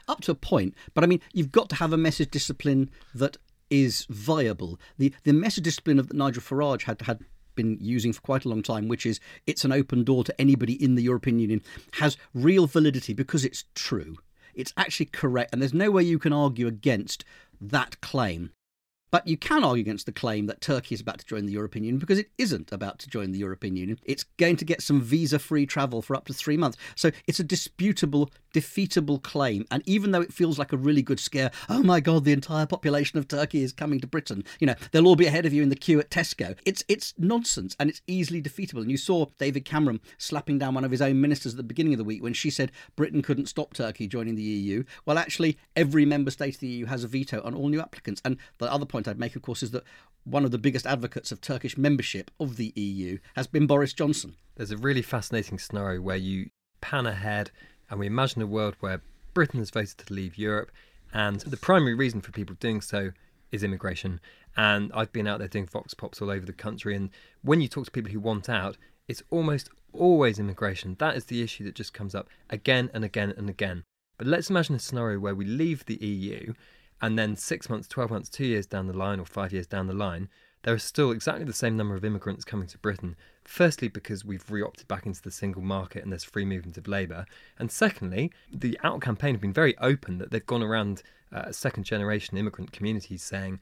Up 0.07 0.21
to 0.21 0.31
a 0.31 0.35
point, 0.35 0.73
but 0.93 1.03
I 1.03 1.07
mean, 1.07 1.21
you've 1.33 1.51
got 1.51 1.69
to 1.69 1.75
have 1.75 1.93
a 1.93 1.97
message 1.97 2.31
discipline 2.31 2.89
that 3.13 3.37
is 3.69 4.05
viable. 4.09 4.79
The 4.97 5.13
the 5.23 5.33
message 5.33 5.63
discipline 5.63 5.99
of 5.99 6.13
Nigel 6.13 6.43
Farage 6.43 6.83
had 6.83 7.01
had 7.01 7.21
been 7.55 7.77
using 7.79 8.13
for 8.13 8.21
quite 8.21 8.45
a 8.45 8.49
long 8.49 8.61
time, 8.61 8.87
which 8.87 9.05
is 9.05 9.19
it's 9.47 9.65
an 9.65 9.71
open 9.71 10.03
door 10.03 10.23
to 10.23 10.41
anybody 10.41 10.73
in 10.73 10.95
the 10.95 11.03
European 11.03 11.39
Union, 11.39 11.61
has 11.93 12.17
real 12.33 12.67
validity 12.67 13.13
because 13.13 13.45
it's 13.45 13.65
true. 13.73 14.17
It's 14.53 14.73
actually 14.77 15.07
correct, 15.07 15.51
and 15.51 15.61
there's 15.61 15.73
no 15.73 15.91
way 15.91 16.03
you 16.03 16.19
can 16.19 16.33
argue 16.33 16.67
against 16.67 17.25
that 17.59 17.99
claim. 18.01 18.51
But 19.15 19.27
you 19.27 19.37
can 19.37 19.63
argue 19.63 19.79
against 19.79 20.07
the 20.07 20.11
claim 20.11 20.47
that 20.47 20.59
Turkey 20.59 20.93
is 20.93 20.99
about 20.99 21.19
to 21.19 21.25
join 21.25 21.45
the 21.45 21.53
European 21.53 21.85
Union 21.85 21.99
because 21.99 22.19
it 22.19 22.31
isn't 22.37 22.73
about 22.73 22.99
to 22.99 23.09
join 23.09 23.31
the 23.31 23.39
European 23.39 23.77
Union. 23.77 23.97
It's 24.03 24.23
going 24.35 24.57
to 24.57 24.65
get 24.65 24.81
some 24.81 24.99
visa 24.99 25.39
free 25.39 25.65
travel 25.65 26.01
for 26.01 26.17
up 26.17 26.25
to 26.25 26.33
three 26.33 26.57
months. 26.57 26.77
So 26.95 27.11
it's 27.25 27.39
a 27.39 27.43
disputable, 27.45 28.29
defeatable 28.53 29.23
claim. 29.23 29.65
And 29.71 29.83
even 29.85 30.11
though 30.11 30.19
it 30.19 30.33
feels 30.33 30.59
like 30.59 30.73
a 30.73 30.77
really 30.77 31.01
good 31.01 31.21
scare, 31.21 31.49
oh 31.69 31.81
my 31.81 32.01
God, 32.01 32.25
the 32.25 32.33
entire 32.33 32.65
population 32.65 33.17
of 33.17 33.29
Turkey 33.29 33.63
is 33.63 33.71
coming 33.71 34.01
to 34.01 34.07
Britain, 34.07 34.43
you 34.59 34.67
know, 34.67 34.75
they'll 34.91 35.07
all 35.07 35.15
be 35.15 35.27
ahead 35.27 35.45
of 35.45 35.53
you 35.53 35.63
in 35.63 35.69
the 35.69 35.77
queue 35.77 36.01
at 36.01 36.09
Tesco. 36.09 36.57
It's, 36.65 36.83
it's 36.89 37.13
nonsense 37.17 37.73
and 37.79 37.89
it's 37.89 38.01
easily 38.07 38.41
defeatable. 38.41 38.81
And 38.81 38.91
you 38.91 38.97
saw 38.97 39.27
David 39.39 39.63
Cameron 39.63 40.01
slapping 40.17 40.59
down 40.59 40.73
one 40.73 40.83
of 40.83 40.91
his 40.91 41.01
own 41.01 41.21
ministers 41.21 41.53
at 41.53 41.57
the 41.57 41.63
beginning 41.63 41.93
of 41.93 41.99
the 41.99 42.03
week 42.03 42.21
when 42.21 42.33
she 42.33 42.49
said 42.49 42.69
Britain 42.97 43.21
couldn't 43.21 43.45
stop 43.45 43.73
Turkey 43.73 44.07
joining 44.07 44.35
the 44.35 44.43
EU. 44.43 44.83
Well, 45.05 45.17
actually, 45.17 45.57
every 45.73 46.03
member 46.03 46.31
state 46.31 46.55
of 46.55 46.59
the 46.59 46.67
EU 46.67 46.85
has 46.87 47.05
a 47.05 47.07
veto 47.07 47.41
on 47.45 47.55
all 47.55 47.69
new 47.69 47.79
applicants. 47.79 48.21
And 48.25 48.35
the 48.57 48.69
other 48.69 48.85
point 48.85 49.04
point 49.05 49.15
I'd 49.15 49.19
make, 49.19 49.35
of 49.35 49.41
course, 49.41 49.63
is 49.63 49.71
that 49.71 49.83
one 50.23 50.45
of 50.45 50.51
the 50.51 50.57
biggest 50.57 50.85
advocates 50.85 51.31
of 51.31 51.41
Turkish 51.41 51.77
membership 51.77 52.31
of 52.39 52.57
the 52.57 52.73
EU 52.75 53.19
has 53.35 53.47
been 53.47 53.67
Boris 53.67 53.93
Johnson. 53.93 54.35
There's 54.55 54.71
a 54.71 54.77
really 54.77 55.01
fascinating 55.01 55.59
scenario 55.59 56.01
where 56.01 56.15
you 56.15 56.49
pan 56.81 57.05
ahead 57.05 57.51
and 57.89 57.99
we 57.99 58.07
imagine 58.07 58.41
a 58.41 58.47
world 58.47 58.75
where 58.79 59.01
Britain 59.33 59.59
has 59.59 59.69
voted 59.69 59.97
to 59.99 60.13
leave 60.13 60.37
Europe, 60.37 60.71
and 61.13 61.41
the 61.41 61.57
primary 61.57 61.93
reason 61.93 62.21
for 62.21 62.31
people 62.31 62.55
doing 62.59 62.81
so 62.81 63.11
is 63.51 63.63
immigration. 63.63 64.19
And 64.57 64.91
I've 64.93 65.11
been 65.11 65.27
out 65.27 65.39
there 65.39 65.47
doing 65.47 65.67
vox 65.67 65.93
pops 65.93 66.21
all 66.21 66.31
over 66.31 66.45
the 66.45 66.53
country, 66.53 66.95
and 66.95 67.09
when 67.43 67.61
you 67.61 67.67
talk 67.67 67.85
to 67.85 67.91
people 67.91 68.11
who 68.11 68.19
want 68.19 68.49
out, 68.49 68.77
it's 69.07 69.21
almost 69.29 69.69
always 69.93 70.39
immigration. 70.39 70.95
That 70.99 71.15
is 71.15 71.25
the 71.25 71.43
issue 71.43 71.63
that 71.65 71.75
just 71.75 71.93
comes 71.93 72.15
up 72.15 72.27
again 72.49 72.89
and 72.93 73.05
again 73.05 73.33
and 73.37 73.49
again. 73.49 73.83
But 74.17 74.27
let's 74.27 74.49
imagine 74.49 74.75
a 74.75 74.79
scenario 74.79 75.19
where 75.19 75.35
we 75.35 75.45
leave 75.45 75.85
the 75.85 76.03
EU 76.03 76.53
and 77.01 77.17
then 77.17 77.35
six 77.35 77.69
months, 77.69 77.87
12 77.87 78.11
months, 78.11 78.29
two 78.29 78.45
years 78.45 78.65
down 78.65 78.87
the 78.87 78.93
line, 78.97 79.19
or 79.19 79.25
five 79.25 79.51
years 79.51 79.67
down 79.67 79.87
the 79.87 79.93
line, 79.93 80.29
there 80.63 80.73
are 80.73 80.79
still 80.79 81.11
exactly 81.11 81.45
the 81.45 81.53
same 81.53 81.77
number 81.77 81.95
of 81.95 82.03
immigrants 82.03 82.43
coming 82.43 82.67
to 82.67 82.77
Britain. 82.79 83.15
Firstly, 83.43 83.87
because 83.87 84.25
we've 84.25 84.49
re 84.49 84.63
opted 84.63 84.87
back 84.87 85.05
into 85.05 85.21
the 85.21 85.29
single 85.29 85.61
market 85.61 86.01
and 86.01 86.11
there's 86.11 86.23
free 86.23 86.45
movement 86.45 86.77
of 86.77 86.87
labour. 86.87 87.27
And 87.59 87.71
secondly, 87.71 88.31
the 88.51 88.79
Out 88.83 89.01
campaign 89.01 89.35
have 89.35 89.41
been 89.41 89.53
very 89.53 89.77
open 89.77 90.17
that 90.17 90.31
they've 90.31 90.45
gone 90.45 90.63
around 90.63 91.03
uh, 91.31 91.51
second 91.51 91.83
generation 91.83 92.37
immigrant 92.37 92.71
communities 92.71 93.21
saying, 93.21 93.59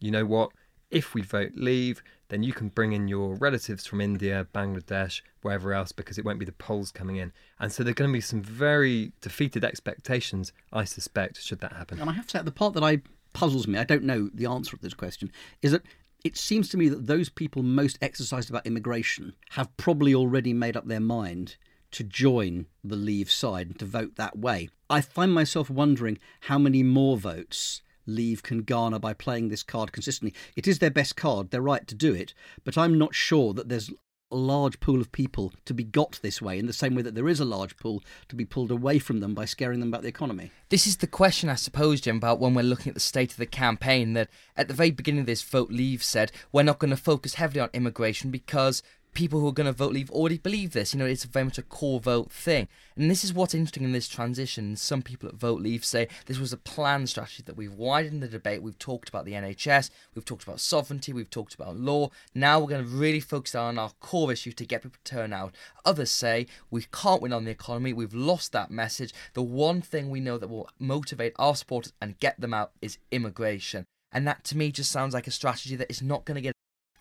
you 0.00 0.10
know 0.10 0.26
what, 0.26 0.50
if 0.94 1.12
we 1.12 1.22
vote 1.22 1.52
leave, 1.54 2.02
then 2.28 2.42
you 2.42 2.52
can 2.52 2.68
bring 2.68 2.92
in 2.92 3.08
your 3.08 3.34
relatives 3.34 3.86
from 3.86 4.00
India, 4.00 4.46
Bangladesh, 4.54 5.20
wherever 5.42 5.74
else, 5.74 5.92
because 5.92 6.16
it 6.16 6.24
won't 6.24 6.38
be 6.38 6.44
the 6.44 6.52
Poles 6.52 6.90
coming 6.90 7.16
in. 7.16 7.32
And 7.60 7.70
so 7.70 7.82
there 7.82 7.90
are 7.90 7.94
going 7.94 8.10
to 8.10 8.12
be 8.12 8.20
some 8.20 8.42
very 8.42 9.12
defeated 9.20 9.64
expectations, 9.64 10.52
I 10.72 10.84
suspect, 10.84 11.42
should 11.42 11.60
that 11.60 11.72
happen. 11.72 12.00
And 12.00 12.08
I 12.08 12.14
have 12.14 12.26
to 12.28 12.38
say, 12.38 12.42
the 12.44 12.50
part 12.52 12.74
that 12.74 12.84
I 12.84 13.02
puzzles 13.34 13.66
me, 13.66 13.78
I 13.78 13.84
don't 13.84 14.04
know 14.04 14.30
the 14.32 14.46
answer 14.46 14.76
to 14.76 14.82
this 14.82 14.94
question, 14.94 15.30
is 15.60 15.72
that 15.72 15.82
it 16.24 16.38
seems 16.38 16.70
to 16.70 16.78
me 16.78 16.88
that 16.88 17.06
those 17.06 17.28
people 17.28 17.62
most 17.62 17.98
exercised 18.00 18.48
about 18.48 18.66
immigration 18.66 19.34
have 19.50 19.76
probably 19.76 20.14
already 20.14 20.54
made 20.54 20.76
up 20.76 20.86
their 20.86 21.00
mind 21.00 21.56
to 21.90 22.02
join 22.02 22.66
the 22.82 22.96
Leave 22.96 23.30
side 23.30 23.66
and 23.66 23.78
to 23.78 23.84
vote 23.84 24.16
that 24.16 24.38
way. 24.38 24.68
I 24.88 25.00
find 25.00 25.32
myself 25.32 25.68
wondering 25.68 26.18
how 26.42 26.58
many 26.58 26.82
more 26.82 27.16
votes 27.16 27.82
Leave 28.06 28.42
can 28.42 28.62
garner 28.62 28.98
by 28.98 29.12
playing 29.12 29.48
this 29.48 29.62
card 29.62 29.92
consistently. 29.92 30.34
It 30.56 30.66
is 30.66 30.78
their 30.78 30.90
best 30.90 31.16
card, 31.16 31.50
they're 31.50 31.60
right 31.60 31.86
to 31.86 31.94
do 31.94 32.14
it, 32.14 32.34
but 32.64 32.78
I'm 32.78 32.98
not 32.98 33.14
sure 33.14 33.52
that 33.54 33.68
there's 33.68 33.90
a 34.30 34.36
large 34.36 34.80
pool 34.80 35.00
of 35.00 35.12
people 35.12 35.52
to 35.64 35.72
be 35.72 35.84
got 35.84 36.18
this 36.22 36.42
way, 36.42 36.58
in 36.58 36.66
the 36.66 36.72
same 36.72 36.94
way 36.94 37.02
that 37.02 37.14
there 37.14 37.28
is 37.28 37.38
a 37.38 37.44
large 37.44 37.76
pool 37.76 38.02
to 38.28 38.34
be 38.34 38.44
pulled 38.44 38.70
away 38.70 38.98
from 38.98 39.20
them 39.20 39.32
by 39.32 39.44
scaring 39.44 39.78
them 39.78 39.90
about 39.90 40.02
the 40.02 40.08
economy. 40.08 40.50
This 40.70 40.86
is 40.86 40.96
the 40.96 41.06
question, 41.06 41.48
I 41.48 41.54
suppose, 41.54 42.00
Jim, 42.00 42.16
about 42.16 42.40
when 42.40 42.52
we're 42.52 42.62
looking 42.62 42.90
at 42.90 42.94
the 42.94 43.00
state 43.00 43.30
of 43.30 43.36
the 43.36 43.46
campaign. 43.46 44.14
That 44.14 44.28
at 44.56 44.66
the 44.66 44.74
very 44.74 44.90
beginning 44.90 45.20
of 45.20 45.26
this, 45.26 45.42
Vote 45.42 45.70
Leave 45.70 46.02
said 46.02 46.32
we're 46.50 46.64
not 46.64 46.80
going 46.80 46.90
to 46.90 46.96
focus 46.96 47.34
heavily 47.34 47.60
on 47.60 47.70
immigration 47.72 48.30
because 48.30 48.82
people 49.14 49.40
who 49.40 49.48
are 49.48 49.52
going 49.52 49.66
to 49.66 49.72
vote 49.72 49.92
leave 49.92 50.10
already 50.10 50.38
believe 50.38 50.72
this. 50.72 50.92
You 50.92 50.98
know, 50.98 51.06
it's 51.06 51.24
very 51.24 51.44
much 51.44 51.58
a 51.58 51.62
core 51.62 52.00
vote 52.00 52.30
thing. 52.30 52.68
And 52.96 53.10
this 53.10 53.24
is 53.24 53.32
what's 53.32 53.54
interesting 53.54 53.84
in 53.84 53.92
this 53.92 54.08
transition. 54.08 54.76
Some 54.76 55.02
people 55.02 55.28
at 55.28 55.36
Vote 55.36 55.60
Leave 55.60 55.84
say 55.84 56.08
this 56.26 56.38
was 56.38 56.52
a 56.52 56.56
planned 56.56 57.08
strategy 57.08 57.42
that 57.46 57.56
we've 57.56 57.72
widened 57.72 58.22
the 58.22 58.28
debate. 58.28 58.62
We've 58.62 58.78
talked 58.78 59.08
about 59.08 59.24
the 59.24 59.32
NHS, 59.32 59.90
we've 60.14 60.24
talked 60.24 60.42
about 60.42 60.60
sovereignty, 60.60 61.12
we've 61.12 61.30
talked 61.30 61.54
about 61.54 61.76
law. 61.76 62.10
Now 62.34 62.60
we're 62.60 62.68
going 62.68 62.84
to 62.84 62.90
really 62.90 63.20
focus 63.20 63.54
on 63.54 63.78
our 63.78 63.90
core 64.00 64.32
issue 64.32 64.52
to 64.52 64.66
get 64.66 64.82
people 64.82 64.98
to 65.02 65.10
turn 65.10 65.32
out. 65.32 65.54
Others 65.84 66.10
say 66.10 66.46
we 66.70 66.86
can't 66.92 67.22
win 67.22 67.32
on 67.32 67.44
the 67.44 67.50
economy, 67.50 67.92
we've 67.92 68.14
lost 68.14 68.52
that 68.52 68.70
message. 68.70 69.12
The 69.32 69.42
one 69.42 69.80
thing 69.80 70.10
we 70.10 70.20
know 70.20 70.38
that 70.38 70.48
will 70.48 70.68
motivate 70.78 71.34
our 71.38 71.56
supporters 71.56 71.92
and 72.00 72.18
get 72.20 72.40
them 72.40 72.54
out 72.54 72.72
is 72.82 72.98
immigration. 73.10 73.84
And 74.12 74.26
that 74.28 74.44
to 74.44 74.56
me 74.56 74.70
just 74.70 74.92
sounds 74.92 75.12
like 75.12 75.26
a 75.26 75.32
strategy 75.32 75.74
that 75.76 75.90
is 75.90 76.00
not 76.00 76.24
going 76.24 76.36
to 76.36 76.40
get 76.40 76.53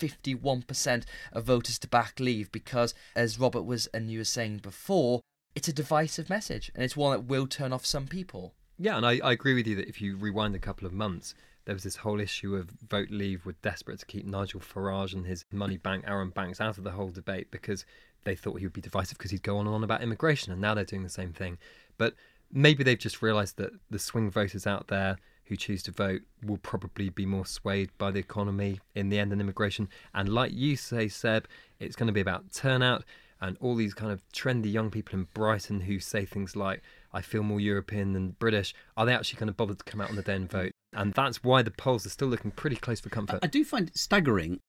51% 0.07 1.03
of 1.31 1.43
voters 1.45 1.79
to 1.79 1.87
back 1.87 2.19
leave 2.19 2.51
because, 2.51 2.93
as 3.15 3.39
Robert 3.39 3.63
was 3.63 3.87
and 3.87 4.11
you 4.11 4.19
were 4.19 4.25
saying 4.25 4.57
before, 4.57 5.21
it's 5.55 5.67
a 5.67 5.73
divisive 5.73 6.29
message 6.29 6.71
and 6.75 6.83
it's 6.83 6.97
one 6.97 7.11
that 7.11 7.25
will 7.25 7.47
turn 7.47 7.73
off 7.73 7.85
some 7.85 8.07
people. 8.07 8.53
Yeah, 8.77 8.97
and 8.97 9.05
I, 9.05 9.19
I 9.23 9.31
agree 9.31 9.53
with 9.53 9.67
you 9.67 9.75
that 9.75 9.87
if 9.87 10.01
you 10.01 10.17
rewind 10.17 10.55
a 10.55 10.59
couple 10.59 10.87
of 10.87 10.93
months, 10.93 11.35
there 11.65 11.75
was 11.75 11.83
this 11.83 11.97
whole 11.97 12.19
issue 12.19 12.55
of 12.55 12.69
vote 12.89 13.09
leave 13.09 13.45
were 13.45 13.55
desperate 13.61 13.99
to 13.99 14.05
keep 14.05 14.25
Nigel 14.25 14.59
Farage 14.59 15.13
and 15.13 15.25
his 15.25 15.45
money 15.51 15.77
bank 15.77 16.03
Arron 16.07 16.31
Banks 16.31 16.59
out 16.59 16.77
of 16.77 16.83
the 16.83 16.91
whole 16.91 17.09
debate 17.09 17.51
because 17.51 17.85
they 18.23 18.35
thought 18.35 18.59
he 18.59 18.65
would 18.65 18.73
be 18.73 18.81
divisive 18.81 19.17
because 19.17 19.31
he'd 19.31 19.43
go 19.43 19.57
on 19.57 19.67
and 19.67 19.75
on 19.75 19.83
about 19.83 20.01
immigration, 20.01 20.51
and 20.51 20.61
now 20.61 20.73
they're 20.73 20.83
doing 20.83 21.03
the 21.03 21.09
same 21.09 21.33
thing. 21.33 21.57
But 21.97 22.15
maybe 22.51 22.83
they've 22.83 22.97
just 22.97 23.21
realised 23.21 23.57
that 23.57 23.71
the 23.89 23.99
swing 23.99 24.29
voters 24.29 24.67
out 24.67 24.87
there 24.87 25.17
who 25.45 25.55
choose 25.55 25.83
to 25.83 25.91
vote 25.91 26.21
will 26.45 26.57
probably 26.57 27.09
be 27.09 27.25
more 27.25 27.45
swayed 27.45 27.89
by 27.97 28.11
the 28.11 28.19
economy 28.19 28.79
in 28.95 29.09
the 29.09 29.19
end 29.19 29.31
than 29.31 29.41
immigration. 29.41 29.89
And 30.13 30.29
like 30.29 30.51
you 30.53 30.75
say, 30.75 31.07
Seb, 31.07 31.47
it's 31.79 31.95
going 31.95 32.07
to 32.07 32.13
be 32.13 32.21
about 32.21 32.51
turnout 32.53 33.03
and 33.41 33.57
all 33.59 33.75
these 33.75 33.93
kind 33.93 34.11
of 34.11 34.21
trendy 34.31 34.71
young 34.71 34.89
people 34.89 35.19
in 35.19 35.27
Brighton 35.33 35.81
who 35.81 35.99
say 35.99 36.23
things 36.25 36.55
like, 36.55 36.81
I 37.11 37.21
feel 37.21 37.43
more 37.43 37.59
European 37.59 38.13
than 38.13 38.35
British. 38.39 38.73
Are 38.95 39.05
they 39.05 39.13
actually 39.13 39.39
going 39.39 39.47
to 39.47 39.53
bother 39.53 39.73
to 39.73 39.83
come 39.83 39.99
out 39.99 40.09
on 40.09 40.15
the 40.15 40.21
day 40.21 40.35
and 40.35 40.49
vote? 40.49 40.71
And 40.93 41.13
that's 41.13 41.43
why 41.43 41.61
the 41.61 41.71
polls 41.71 42.05
are 42.05 42.09
still 42.09 42.29
looking 42.29 42.51
pretty 42.51 42.77
close 42.77 43.01
for 43.01 43.09
comfort. 43.09 43.39
I 43.43 43.47
do 43.47 43.65
find 43.65 43.89
it 43.89 43.97
staggering. 43.97 44.59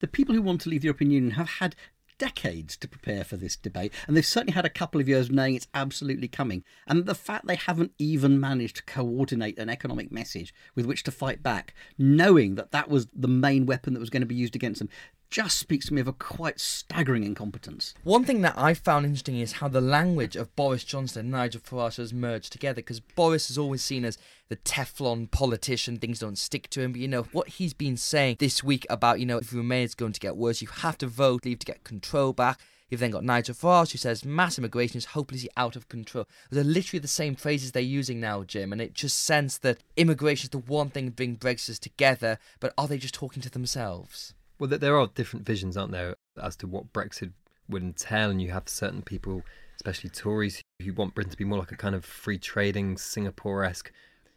The 0.00 0.06
people 0.06 0.34
who 0.34 0.42
want 0.42 0.60
to 0.62 0.68
leave 0.68 0.82
the 0.82 0.86
European 0.86 1.10
Union 1.10 1.32
have 1.32 1.48
had 1.48 1.74
decades 2.20 2.76
to 2.76 2.86
prepare 2.86 3.24
for 3.24 3.36
this 3.38 3.56
debate, 3.56 3.92
and 4.06 4.14
they've 4.14 4.26
certainly 4.26 4.52
had 4.52 4.66
a 4.66 4.70
couple 4.70 5.00
of 5.00 5.08
years 5.08 5.30
knowing 5.30 5.54
it's 5.54 5.66
absolutely 5.72 6.28
coming. 6.28 6.62
And 6.86 7.06
the 7.06 7.14
fact 7.14 7.46
they 7.46 7.56
haven't 7.56 7.92
even 7.98 8.38
managed 8.38 8.76
to 8.76 8.82
coordinate 8.84 9.58
an 9.58 9.70
economic 9.70 10.12
message 10.12 10.54
with 10.74 10.84
which 10.84 11.02
to 11.04 11.10
fight 11.10 11.42
back, 11.42 11.74
knowing 11.98 12.56
that 12.56 12.72
that 12.72 12.90
was 12.90 13.08
the 13.14 13.26
main 13.26 13.64
weapon 13.64 13.94
that 13.94 14.00
was 14.00 14.10
going 14.10 14.20
to 14.20 14.26
be 14.26 14.34
used 14.34 14.54
against 14.54 14.80
them, 14.80 14.90
just 15.30 15.58
speaks 15.58 15.86
to 15.86 15.94
me 15.94 16.00
of 16.00 16.08
a 16.08 16.12
quite 16.12 16.58
staggering 16.58 17.22
incompetence. 17.22 17.94
One 18.02 18.24
thing 18.24 18.42
that 18.42 18.58
I 18.58 18.74
found 18.74 19.06
interesting 19.06 19.38
is 19.38 19.52
how 19.52 19.68
the 19.68 19.80
language 19.80 20.34
of 20.34 20.54
Boris 20.56 20.82
Johnson 20.82 21.20
and 21.20 21.30
Nigel 21.30 21.60
Farage 21.60 21.98
has 21.98 22.12
merged 22.12 22.50
together 22.52 22.76
because 22.76 22.98
Boris 23.00 23.50
is 23.50 23.56
always 23.56 23.82
seen 23.82 24.04
as 24.04 24.18
the 24.48 24.56
Teflon 24.56 25.30
politician, 25.30 25.98
things 25.98 26.18
don't 26.18 26.36
stick 26.36 26.68
to 26.70 26.80
him. 26.80 26.92
But 26.92 27.00
you 27.00 27.08
know, 27.08 27.22
what 27.32 27.48
he's 27.48 27.74
been 27.74 27.96
saying 27.96 28.36
this 28.40 28.64
week 28.64 28.84
about, 28.90 29.20
you 29.20 29.26
know, 29.26 29.38
if 29.38 29.52
Remain 29.52 29.84
is 29.84 29.94
going 29.94 30.12
to 30.12 30.20
get 30.20 30.36
worse, 30.36 30.60
you 30.60 30.68
have 30.68 30.98
to 30.98 31.06
vote, 31.06 31.44
leave 31.44 31.60
to 31.60 31.66
get 31.66 31.84
control 31.84 32.32
back. 32.32 32.58
You've 32.88 32.98
then 32.98 33.12
got 33.12 33.22
Nigel 33.22 33.54
Farage 33.54 33.92
who 33.92 33.98
says 33.98 34.24
mass 34.24 34.58
immigration 34.58 34.98
is 34.98 35.04
hopelessly 35.04 35.48
out 35.56 35.76
of 35.76 35.88
control. 35.88 36.26
They're 36.50 36.64
literally 36.64 36.98
the 36.98 37.06
same 37.06 37.36
phrases 37.36 37.70
they're 37.70 37.82
using 37.82 38.18
now, 38.18 38.42
Jim, 38.42 38.72
and 38.72 38.82
it 38.82 38.94
just 38.94 39.20
sense 39.20 39.58
that 39.58 39.78
immigration 39.96 40.46
is 40.46 40.50
the 40.50 40.58
one 40.58 40.90
thing 40.90 41.04
that 41.04 41.14
brings 41.14 41.38
Brexit 41.38 41.78
together, 41.78 42.40
but 42.58 42.74
are 42.76 42.88
they 42.88 42.98
just 42.98 43.14
talking 43.14 43.42
to 43.42 43.50
themselves? 43.50 44.34
Well, 44.60 44.68
there 44.68 44.98
are 44.98 45.06
different 45.06 45.46
visions, 45.46 45.78
aren't 45.78 45.92
there, 45.92 46.16
as 46.40 46.54
to 46.56 46.66
what 46.66 46.92
Brexit 46.92 47.32
would 47.70 47.82
entail, 47.82 48.28
and 48.28 48.42
you 48.42 48.50
have 48.50 48.68
certain 48.68 49.00
people, 49.00 49.42
especially 49.76 50.10
Tories, 50.10 50.60
who 50.82 50.92
want 50.92 51.14
Britain 51.14 51.30
to 51.30 51.36
be 51.38 51.46
more 51.46 51.58
like 51.58 51.72
a 51.72 51.76
kind 51.76 51.94
of 51.94 52.04
free 52.04 52.36
trading 52.36 52.98
Singapore-esque 52.98 53.90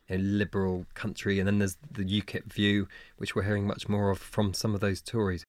you 0.07 0.17
know, 0.17 0.23
liberal 0.23 0.85
country, 0.93 1.39
and 1.39 1.47
then 1.47 1.59
there's 1.59 1.77
the 1.91 2.05
UKIP 2.05 2.53
view, 2.53 2.87
which 3.17 3.35
we're 3.35 3.43
hearing 3.43 3.67
much 3.67 3.89
more 3.89 4.11
of 4.11 4.17
from 4.17 4.53
some 4.53 4.73
of 4.73 4.79
those 4.79 5.01
Tories. 5.01 5.43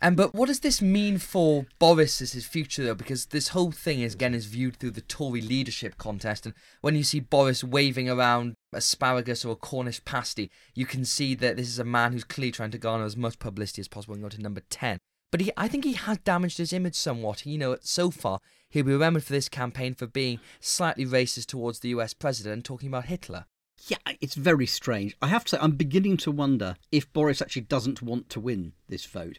And 0.00 0.16
but 0.16 0.32
what 0.32 0.46
does 0.46 0.60
this 0.60 0.80
mean 0.80 1.18
for 1.18 1.66
Boris 1.80 2.22
as 2.22 2.32
his 2.32 2.46
future 2.46 2.84
though? 2.84 2.94
Because 2.94 3.26
this 3.26 3.48
whole 3.48 3.72
thing 3.72 4.00
is 4.00 4.14
again 4.14 4.32
is 4.32 4.46
viewed 4.46 4.76
through 4.76 4.92
the 4.92 5.00
Tory 5.00 5.40
leadership 5.40 5.98
contest, 5.98 6.46
and 6.46 6.54
when 6.82 6.94
you 6.94 7.02
see 7.02 7.18
Boris 7.18 7.64
waving 7.64 8.08
around 8.08 8.54
asparagus 8.72 9.44
or 9.44 9.52
a 9.52 9.56
Cornish 9.56 10.04
pasty, 10.04 10.50
you 10.74 10.86
can 10.86 11.04
see 11.04 11.34
that 11.34 11.56
this 11.56 11.66
is 11.66 11.80
a 11.80 11.84
man 11.84 12.12
who's 12.12 12.22
clearly 12.22 12.52
trying 12.52 12.70
to 12.70 12.78
garner 12.78 13.04
as 13.04 13.16
much 13.16 13.40
publicity 13.40 13.80
as 13.80 13.88
possible 13.88 14.14
and 14.14 14.22
go 14.22 14.28
to 14.28 14.40
number 14.40 14.62
ten. 14.70 14.98
But 15.32 15.40
he, 15.40 15.50
I 15.56 15.66
think 15.66 15.84
he 15.84 15.94
has 15.94 16.18
damaged 16.18 16.58
his 16.58 16.72
image 16.72 16.94
somewhat. 16.94 17.44
You 17.44 17.58
know, 17.58 17.76
so 17.80 18.12
far 18.12 18.38
he'll 18.70 18.84
be 18.84 18.92
remembered 18.92 19.24
for 19.24 19.32
this 19.32 19.48
campaign 19.48 19.94
for 19.94 20.06
being 20.06 20.38
slightly 20.60 21.06
racist 21.06 21.46
towards 21.46 21.80
the 21.80 21.88
U.S. 21.90 22.14
president, 22.14 22.52
and 22.52 22.64
talking 22.64 22.88
about 22.88 23.06
Hitler. 23.06 23.46
Yeah, 23.88 23.98
it's 24.20 24.34
very 24.36 24.66
strange. 24.66 25.16
I 25.20 25.26
have 25.26 25.44
to 25.44 25.50
say, 25.50 25.58
I'm 25.60 25.72
beginning 25.72 26.18
to 26.18 26.30
wonder 26.30 26.76
if 26.92 27.12
Boris 27.12 27.42
actually 27.42 27.62
doesn't 27.62 28.02
want 28.02 28.28
to 28.30 28.40
win 28.40 28.72
this 28.88 29.04
vote 29.04 29.38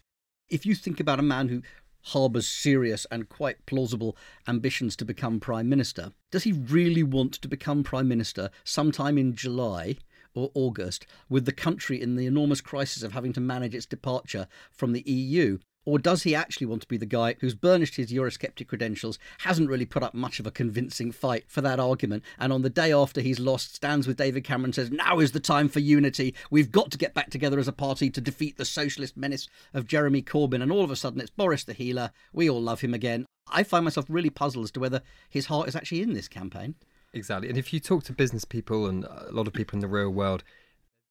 if 0.49 0.65
you 0.65 0.75
think 0.75 0.99
about 0.99 1.19
a 1.19 1.23
man 1.23 1.49
who 1.49 1.61
harbours 2.01 2.47
serious 2.47 3.05
and 3.11 3.29
quite 3.29 3.65
plausible 3.65 4.15
ambitions 4.47 4.95
to 4.95 5.05
become 5.05 5.39
Prime 5.39 5.69
Minister, 5.69 6.11
does 6.31 6.43
he 6.43 6.53
really 6.53 7.03
want 7.03 7.33
to 7.33 7.47
become 7.47 7.83
Prime 7.83 8.07
Minister 8.07 8.49
sometime 8.63 9.17
in 9.17 9.35
July 9.35 9.97
or 10.33 10.51
August 10.53 11.05
with 11.27 11.45
the 11.45 11.51
country 11.51 12.01
in 12.01 12.15
the 12.15 12.25
enormous 12.25 12.61
crisis 12.61 13.03
of 13.03 13.13
having 13.13 13.33
to 13.33 13.41
manage 13.41 13.75
its 13.75 13.85
departure 13.85 14.47
from 14.71 14.93
the 14.93 15.01
EU? 15.01 15.59
Or 15.85 15.97
does 15.97 16.23
he 16.23 16.35
actually 16.35 16.67
want 16.67 16.81
to 16.81 16.87
be 16.87 16.97
the 16.97 17.05
guy 17.05 17.35
who's 17.39 17.55
burnished 17.55 17.95
his 17.95 18.11
Eurosceptic 18.11 18.67
credentials, 18.67 19.17
hasn't 19.39 19.69
really 19.69 19.85
put 19.85 20.03
up 20.03 20.13
much 20.13 20.39
of 20.39 20.45
a 20.45 20.51
convincing 20.51 21.11
fight 21.11 21.45
for 21.47 21.61
that 21.61 21.79
argument, 21.79 22.23
and 22.37 22.51
on 22.51 22.61
the 22.61 22.69
day 22.69 22.91
after 22.91 23.21
he's 23.21 23.39
lost, 23.39 23.75
stands 23.75 24.07
with 24.07 24.17
David 24.17 24.43
Cameron 24.43 24.65
and 24.65 24.75
says, 24.75 24.91
Now 24.91 25.19
is 25.19 25.31
the 25.31 25.39
time 25.39 25.69
for 25.69 25.79
unity. 25.79 26.35
We've 26.51 26.71
got 26.71 26.91
to 26.91 26.97
get 26.97 27.13
back 27.13 27.29
together 27.29 27.59
as 27.59 27.67
a 27.67 27.73
party 27.73 28.09
to 28.09 28.21
defeat 28.21 28.57
the 28.57 28.65
socialist 28.65 29.17
menace 29.17 29.47
of 29.73 29.87
Jeremy 29.87 30.21
Corbyn. 30.21 30.61
And 30.61 30.71
all 30.71 30.83
of 30.83 30.91
a 30.91 30.95
sudden, 30.95 31.21
it's 31.21 31.29
Boris 31.29 31.63
the 31.63 31.73
healer. 31.73 32.11
We 32.33 32.49
all 32.49 32.61
love 32.61 32.81
him 32.81 32.93
again. 32.93 33.25
I 33.51 33.63
find 33.63 33.83
myself 33.83 34.05
really 34.09 34.29
puzzled 34.29 34.65
as 34.65 34.71
to 34.71 34.79
whether 34.79 35.01
his 35.29 35.47
heart 35.47 35.67
is 35.67 35.75
actually 35.75 36.01
in 36.01 36.13
this 36.13 36.27
campaign. 36.27 36.75
Exactly. 37.13 37.49
And 37.49 37.57
if 37.57 37.73
you 37.73 37.79
talk 37.79 38.03
to 38.03 38.13
business 38.13 38.45
people 38.45 38.85
and 38.85 39.05
a 39.05 39.29
lot 39.31 39.47
of 39.47 39.53
people 39.53 39.77
in 39.77 39.81
the 39.81 39.87
real 39.87 40.11
world, 40.11 40.43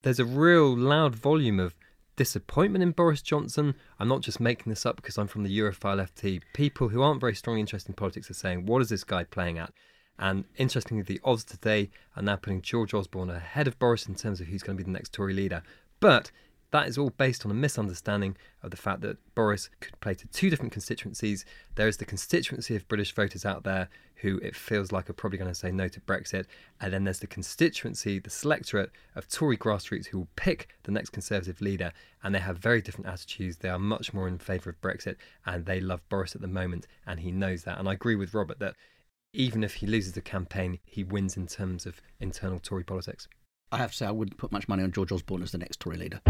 there's 0.03 0.21
a 0.21 0.25
real 0.25 0.77
loud 0.77 1.15
volume 1.15 1.59
of 1.59 1.75
disappointment 2.19 2.83
in 2.83 2.91
Boris 2.91 3.23
Johnson. 3.23 3.77
I'm 4.01 4.09
not 4.09 4.23
just 4.23 4.41
making 4.41 4.71
this 4.71 4.85
up 4.85 4.97
because 4.97 5.17
I'm 5.17 5.29
from 5.29 5.45
the 5.45 5.57
Europhile 5.57 6.05
FT. 6.05 6.43
People 6.53 6.89
who 6.89 7.01
aren't 7.01 7.21
very 7.21 7.35
strongly 7.35 7.61
interested 7.61 7.91
in 7.91 7.95
politics 7.95 8.29
are 8.29 8.35
saying, 8.35 8.67
what 8.67 8.83
is 8.83 8.89
this 8.89 9.05
guy 9.05 9.23
playing 9.23 9.57
at? 9.57 9.73
And 10.19 10.45
interestingly, 10.57 11.05
the 11.05 11.21
odds 11.23 11.45
today 11.45 11.91
are 12.17 12.23
now 12.23 12.35
putting 12.35 12.61
George 12.61 12.93
Osborne 12.93 13.31
ahead 13.31 13.69
of 13.69 13.79
Boris 13.79 14.09
in 14.09 14.17
terms 14.17 14.41
of 14.41 14.49
who's 14.49 14.65
going 14.65 14.77
to 14.77 14.83
be 14.83 14.85
the 14.85 14.91
next 14.91 15.13
Tory 15.13 15.33
leader. 15.33 15.63
But 16.01 16.33
that 16.71 16.87
is 16.87 16.99
all 16.99 17.11
based 17.11 17.45
on 17.45 17.51
a 17.51 17.55
misunderstanding 17.55 18.37
of 18.63 18.71
the 18.71 18.77
fact 18.77 19.01
that 19.01 19.17
Boris 19.35 19.71
could 19.81 19.99
play 20.01 20.15
to 20.15 20.27
two 20.29 20.51
different 20.51 20.73
constituencies. 20.73 21.45
There 21.77 21.89
is 21.89 21.97
the 21.97 22.05
constituency 22.05 22.77
of 22.77 22.87
British 22.89 23.15
voters 23.15 23.47
out 23.47 23.65
there 23.65 23.89
who 24.17 24.39
it 24.39 24.55
feels 24.55 24.93
like 24.93 25.09
are 25.09 25.15
probably 25.15 25.39
going 25.39 25.51
to 25.51 25.55
say 25.55 25.71
no 25.71 25.89
to 25.89 26.01
Brexit, 26.01 26.47
and 26.81 26.93
then 26.93 27.05
there's 27.05 27.21
the 27.21 27.27
constituency, 27.27 28.19
the 28.19 28.31
selectorate 28.31 28.91
of 29.15 29.29
Tory 29.29 29.57
grassroots 29.57 30.07
who 30.07 30.19
will 30.19 30.29
pick 30.37 30.69
the 30.83 30.93
next 30.93 31.11
Conservative 31.11 31.61
leader, 31.61 31.93
and 32.23 32.35
they 32.35 32.41
have 32.41 32.59
very 32.59 32.83
different 32.83 33.07
attitudes. 33.07 33.59
They 33.59 33.69
are 33.69 33.79
much 33.79 34.13
more 34.13 34.29
in 34.29 34.39
favour 34.39 34.71
of 34.71 34.81
Brexit, 34.81 35.17
and 35.47 35.65
they 35.65 35.81
love 35.81 36.07
Boris 36.09 36.35
at 36.35 36.41
the 36.41 36.49
moment, 36.49 36.87
and 37.07 37.21
he 37.21 37.31
knows 37.31 37.63
that. 37.65 37.79
And 37.79 37.89
I 37.89 37.93
agree 37.93 38.17
with 38.17 38.35
Robert 38.35 38.59
that 38.59 38.75
even 39.33 39.63
if 39.63 39.75
he 39.75 39.87
loses 39.87 40.13
the 40.13 40.21
campaign, 40.21 40.81
he 40.85 41.05
wins 41.05 41.37
in 41.37 41.47
terms 41.47 41.87
of 41.87 42.01
internal 42.19 42.59
Tory 42.59 42.85
politics. 42.85 43.29
I 43.71 43.77
have 43.77 43.91
to 43.91 43.97
say, 43.97 44.07
I 44.07 44.11
wouldn't 44.11 44.39
put 44.39 44.51
much 44.51 44.69
money 44.69 44.83
on 44.83 44.93
George 44.93 45.13
Osborne 45.13 45.43
as 45.43 45.53
the 45.53 45.59
next 45.59 45.81
Tory 45.81 45.99
leader. 45.99 46.21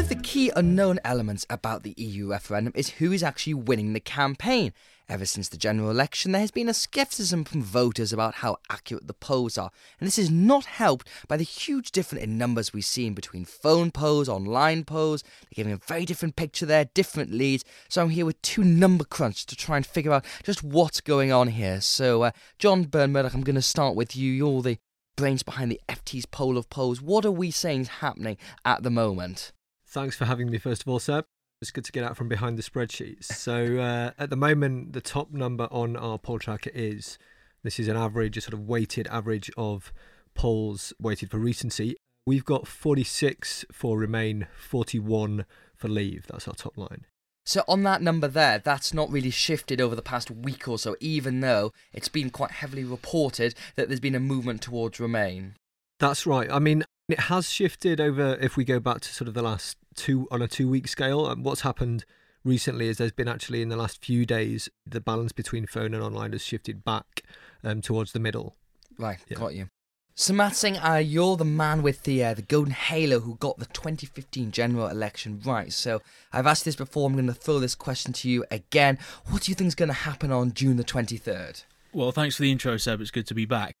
Of 0.00 0.08
the 0.08 0.14
key 0.14 0.50
unknown 0.56 0.98
elements 1.04 1.44
about 1.50 1.82
the 1.82 1.92
EU 1.98 2.30
referendum 2.30 2.72
is 2.74 2.88
who 2.88 3.12
is 3.12 3.22
actually 3.22 3.52
winning 3.52 3.92
the 3.92 4.00
campaign. 4.00 4.72
Ever 5.10 5.26
since 5.26 5.46
the 5.50 5.58
general 5.58 5.90
election, 5.90 6.32
there 6.32 6.40
has 6.40 6.50
been 6.50 6.70
a 6.70 6.74
scepticism 6.74 7.44
from 7.44 7.62
voters 7.62 8.10
about 8.10 8.36
how 8.36 8.56
accurate 8.70 9.06
the 9.06 9.12
polls 9.12 9.58
are, 9.58 9.70
and 10.00 10.06
this 10.06 10.18
is 10.18 10.30
not 10.30 10.64
helped 10.64 11.06
by 11.28 11.36
the 11.36 11.44
huge 11.44 11.90
difference 11.92 12.24
in 12.24 12.38
numbers 12.38 12.72
we've 12.72 12.82
seen 12.82 13.12
between 13.12 13.44
phone 13.44 13.90
polls, 13.90 14.26
online 14.26 14.84
polls. 14.84 15.22
They're 15.22 15.56
giving 15.56 15.74
a 15.74 15.86
very 15.86 16.06
different 16.06 16.34
picture 16.34 16.64
there, 16.64 16.86
different 16.86 17.30
leads. 17.30 17.62
So 17.90 18.00
I'm 18.00 18.08
here 18.08 18.24
with 18.24 18.40
two 18.40 18.64
number 18.64 19.04
crunch 19.04 19.44
to 19.46 19.54
try 19.54 19.76
and 19.76 19.84
figure 19.84 20.12
out 20.12 20.24
just 20.44 20.62
what's 20.62 21.02
going 21.02 21.30
on 21.30 21.48
here. 21.48 21.82
So, 21.82 22.22
uh, 22.22 22.30
John 22.58 22.84
Burn-Murdoch, 22.84 23.34
I'm 23.34 23.44
going 23.44 23.54
to 23.54 23.60
start 23.60 23.96
with 23.96 24.16
you. 24.16 24.32
You're 24.32 24.62
the 24.62 24.78
brains 25.16 25.42
behind 25.42 25.70
the 25.70 25.80
FT's 25.90 26.24
poll 26.24 26.56
of 26.56 26.70
polls. 26.70 27.02
What 27.02 27.26
are 27.26 27.30
we 27.30 27.50
saying 27.50 27.82
is 27.82 27.88
happening 27.88 28.38
at 28.64 28.82
the 28.82 28.90
moment? 28.90 29.52
Thanks 29.90 30.14
for 30.14 30.24
having 30.24 30.48
me, 30.50 30.58
first 30.58 30.82
of 30.82 30.88
all, 30.88 31.00
sir. 31.00 31.24
It's 31.60 31.72
good 31.72 31.84
to 31.84 31.90
get 31.90 32.04
out 32.04 32.16
from 32.16 32.28
behind 32.28 32.56
the 32.56 32.62
spreadsheets. 32.62 33.24
So 33.32 33.78
uh, 33.78 34.12
at 34.18 34.30
the 34.30 34.36
moment, 34.36 34.92
the 34.92 35.00
top 35.00 35.32
number 35.32 35.66
on 35.72 35.96
our 35.96 36.16
poll 36.16 36.38
tracker 36.38 36.70
is 36.72 37.18
this 37.64 37.80
is 37.80 37.88
an 37.88 37.96
average, 37.96 38.36
a 38.36 38.40
sort 38.40 38.54
of 38.54 38.60
weighted 38.60 39.08
average 39.08 39.50
of 39.56 39.92
polls 40.36 40.92
weighted 41.00 41.32
for 41.32 41.38
recency. 41.38 41.96
We've 42.24 42.44
got 42.44 42.68
46 42.68 43.64
for 43.72 43.98
Remain, 43.98 44.46
41 44.56 45.44
for 45.74 45.88
Leave. 45.88 46.26
That's 46.28 46.46
our 46.46 46.54
top 46.54 46.78
line. 46.78 47.06
So 47.44 47.64
on 47.66 47.82
that 47.82 48.00
number 48.00 48.28
there, 48.28 48.60
that's 48.60 48.94
not 48.94 49.10
really 49.10 49.30
shifted 49.30 49.80
over 49.80 49.96
the 49.96 50.02
past 50.02 50.30
week 50.30 50.68
or 50.68 50.78
so, 50.78 50.94
even 51.00 51.40
though 51.40 51.72
it's 51.92 52.08
been 52.08 52.30
quite 52.30 52.52
heavily 52.52 52.84
reported 52.84 53.56
that 53.74 53.88
there's 53.88 53.98
been 53.98 54.14
a 54.14 54.20
movement 54.20 54.62
towards 54.62 55.00
Remain. 55.00 55.56
That's 55.98 56.26
right. 56.26 56.48
I 56.48 56.60
mean, 56.60 56.84
it 57.12 57.20
has 57.20 57.50
shifted 57.50 58.00
over 58.00 58.36
if 58.40 58.56
we 58.56 58.64
go 58.64 58.80
back 58.80 59.00
to 59.00 59.12
sort 59.12 59.28
of 59.28 59.34
the 59.34 59.42
last 59.42 59.76
two 59.94 60.28
on 60.30 60.42
a 60.42 60.48
two 60.48 60.68
week 60.68 60.88
scale. 60.88 61.28
And 61.28 61.44
what's 61.44 61.62
happened 61.62 62.04
recently 62.44 62.88
is 62.88 62.98
there's 62.98 63.12
been 63.12 63.28
actually 63.28 63.62
in 63.62 63.68
the 63.68 63.76
last 63.76 64.04
few 64.04 64.24
days 64.26 64.68
the 64.86 65.00
balance 65.00 65.32
between 65.32 65.66
phone 65.66 65.94
and 65.94 66.02
online 66.02 66.32
has 66.32 66.42
shifted 66.42 66.84
back 66.84 67.22
um, 67.62 67.80
towards 67.80 68.12
the 68.12 68.20
middle. 68.20 68.56
Right, 68.98 69.18
yeah. 69.28 69.38
got 69.38 69.54
you. 69.54 69.68
So 70.14 70.34
Matt 70.34 70.54
Singh, 70.54 70.76
uh, 70.76 70.96
you're 70.96 71.36
the 71.36 71.46
man 71.46 71.82
with 71.82 72.02
the 72.02 72.22
uh, 72.22 72.34
the 72.34 72.42
golden 72.42 72.74
halo 72.74 73.20
who 73.20 73.36
got 73.36 73.58
the 73.58 73.64
2015 73.66 74.50
general 74.50 74.88
election 74.88 75.40
right. 75.46 75.72
So 75.72 76.02
I've 76.32 76.46
asked 76.46 76.66
this 76.66 76.76
before. 76.76 77.06
I'm 77.06 77.14
going 77.14 77.26
to 77.26 77.32
throw 77.32 77.58
this 77.58 77.74
question 77.74 78.12
to 78.14 78.28
you 78.28 78.44
again. 78.50 78.98
What 79.26 79.42
do 79.42 79.50
you 79.50 79.54
think 79.54 79.68
is 79.68 79.74
going 79.74 79.88
to 79.88 79.94
happen 79.94 80.30
on 80.30 80.52
June 80.52 80.76
the 80.76 80.84
23rd? 80.84 81.64
Well, 81.94 82.12
thanks 82.12 82.36
for 82.36 82.42
the 82.42 82.52
intro, 82.52 82.76
Seb. 82.76 83.00
It's 83.00 83.10
good 83.10 83.26
to 83.28 83.34
be 83.34 83.46
back. 83.46 83.72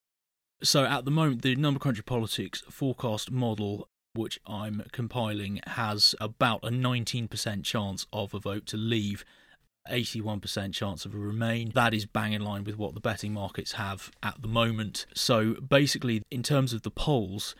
So 0.62 0.84
at 0.84 1.04
the 1.04 1.10
moment, 1.10 1.42
the 1.42 1.56
Number 1.56 1.80
Cruncher 1.80 2.02
Politics 2.02 2.62
forecast 2.68 3.30
model 3.30 3.88
which 4.14 4.40
I'm 4.46 4.82
compiling, 4.92 5.60
has 5.66 6.14
about 6.20 6.64
a 6.64 6.68
19% 6.68 7.64
chance 7.64 8.06
of 8.12 8.34
a 8.34 8.38
vote 8.38 8.66
to 8.66 8.76
leave. 8.76 9.24
81% 9.90 10.74
chance 10.74 11.06
of 11.06 11.14
a 11.14 11.18
remain. 11.18 11.72
That 11.74 11.94
is 11.94 12.04
bang 12.04 12.34
in 12.34 12.42
line 12.42 12.64
with 12.64 12.76
what 12.76 12.94
the 12.94 13.00
betting 13.00 13.32
markets 13.32 13.72
have 13.72 14.10
at 14.22 14.42
the 14.42 14.48
moment. 14.48 15.06
So 15.14 15.54
basically, 15.54 16.22
in 16.30 16.42
terms 16.42 16.72
of 16.72 16.82
the 16.82 16.90
polls, 16.90 17.54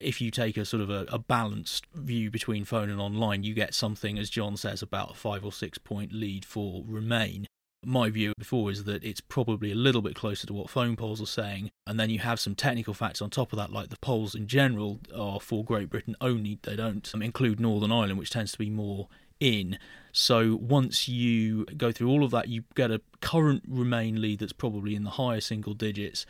if 0.00 0.20
you 0.20 0.32
take 0.32 0.56
a 0.56 0.64
sort 0.64 0.82
of 0.82 0.90
a, 0.90 1.06
a, 1.08 1.20
balanced 1.20 1.86
view 1.94 2.30
between 2.32 2.64
phone 2.64 2.90
and 2.90 3.00
online, 3.00 3.44
you 3.44 3.54
get 3.54 3.74
something, 3.74 4.18
as 4.18 4.28
John 4.28 4.56
says, 4.56 4.82
about 4.82 5.12
a 5.12 5.14
five 5.14 5.44
or 5.44 5.52
six 5.52 5.78
point 5.78 6.12
lead 6.12 6.44
for 6.44 6.82
Remain 6.84 7.46
my 7.84 8.10
view 8.10 8.32
before 8.38 8.70
is 8.70 8.84
that 8.84 9.02
it's 9.02 9.20
probably 9.20 9.72
a 9.72 9.76
little 9.76 10.02
bit 10.02 10.14
closer 10.14 10.46
to 10.46 10.52
what 10.52 10.70
phone 10.70 10.96
polls 10.96 11.20
are 11.20 11.26
saying. 11.26 11.70
And 11.86 11.98
then 11.98 12.10
you 12.10 12.20
have 12.20 12.38
some 12.38 12.54
technical 12.54 12.94
facts 12.94 13.20
on 13.20 13.30
top 13.30 13.52
of 13.52 13.58
that, 13.58 13.72
like 13.72 13.88
the 13.88 13.98
polls 13.98 14.34
in 14.34 14.46
general 14.46 15.00
are 15.16 15.40
for 15.40 15.64
Great 15.64 15.90
Britain 15.90 16.16
only. 16.20 16.58
They 16.62 16.76
don't 16.76 17.10
um, 17.14 17.22
include 17.22 17.58
Northern 17.58 17.92
Ireland, 17.92 18.18
which 18.18 18.30
tends 18.30 18.52
to 18.52 18.58
be 18.58 18.70
more 18.70 19.08
in. 19.40 19.78
So 20.12 20.56
once 20.60 21.08
you 21.08 21.64
go 21.76 21.90
through 21.90 22.08
all 22.08 22.24
of 22.24 22.30
that, 22.30 22.48
you 22.48 22.64
get 22.74 22.90
a 22.90 23.00
current 23.20 23.64
Remain 23.66 24.20
lead 24.20 24.38
that's 24.38 24.52
probably 24.52 24.94
in 24.94 25.04
the 25.04 25.10
higher 25.10 25.40
single 25.40 25.74
digits. 25.74 26.24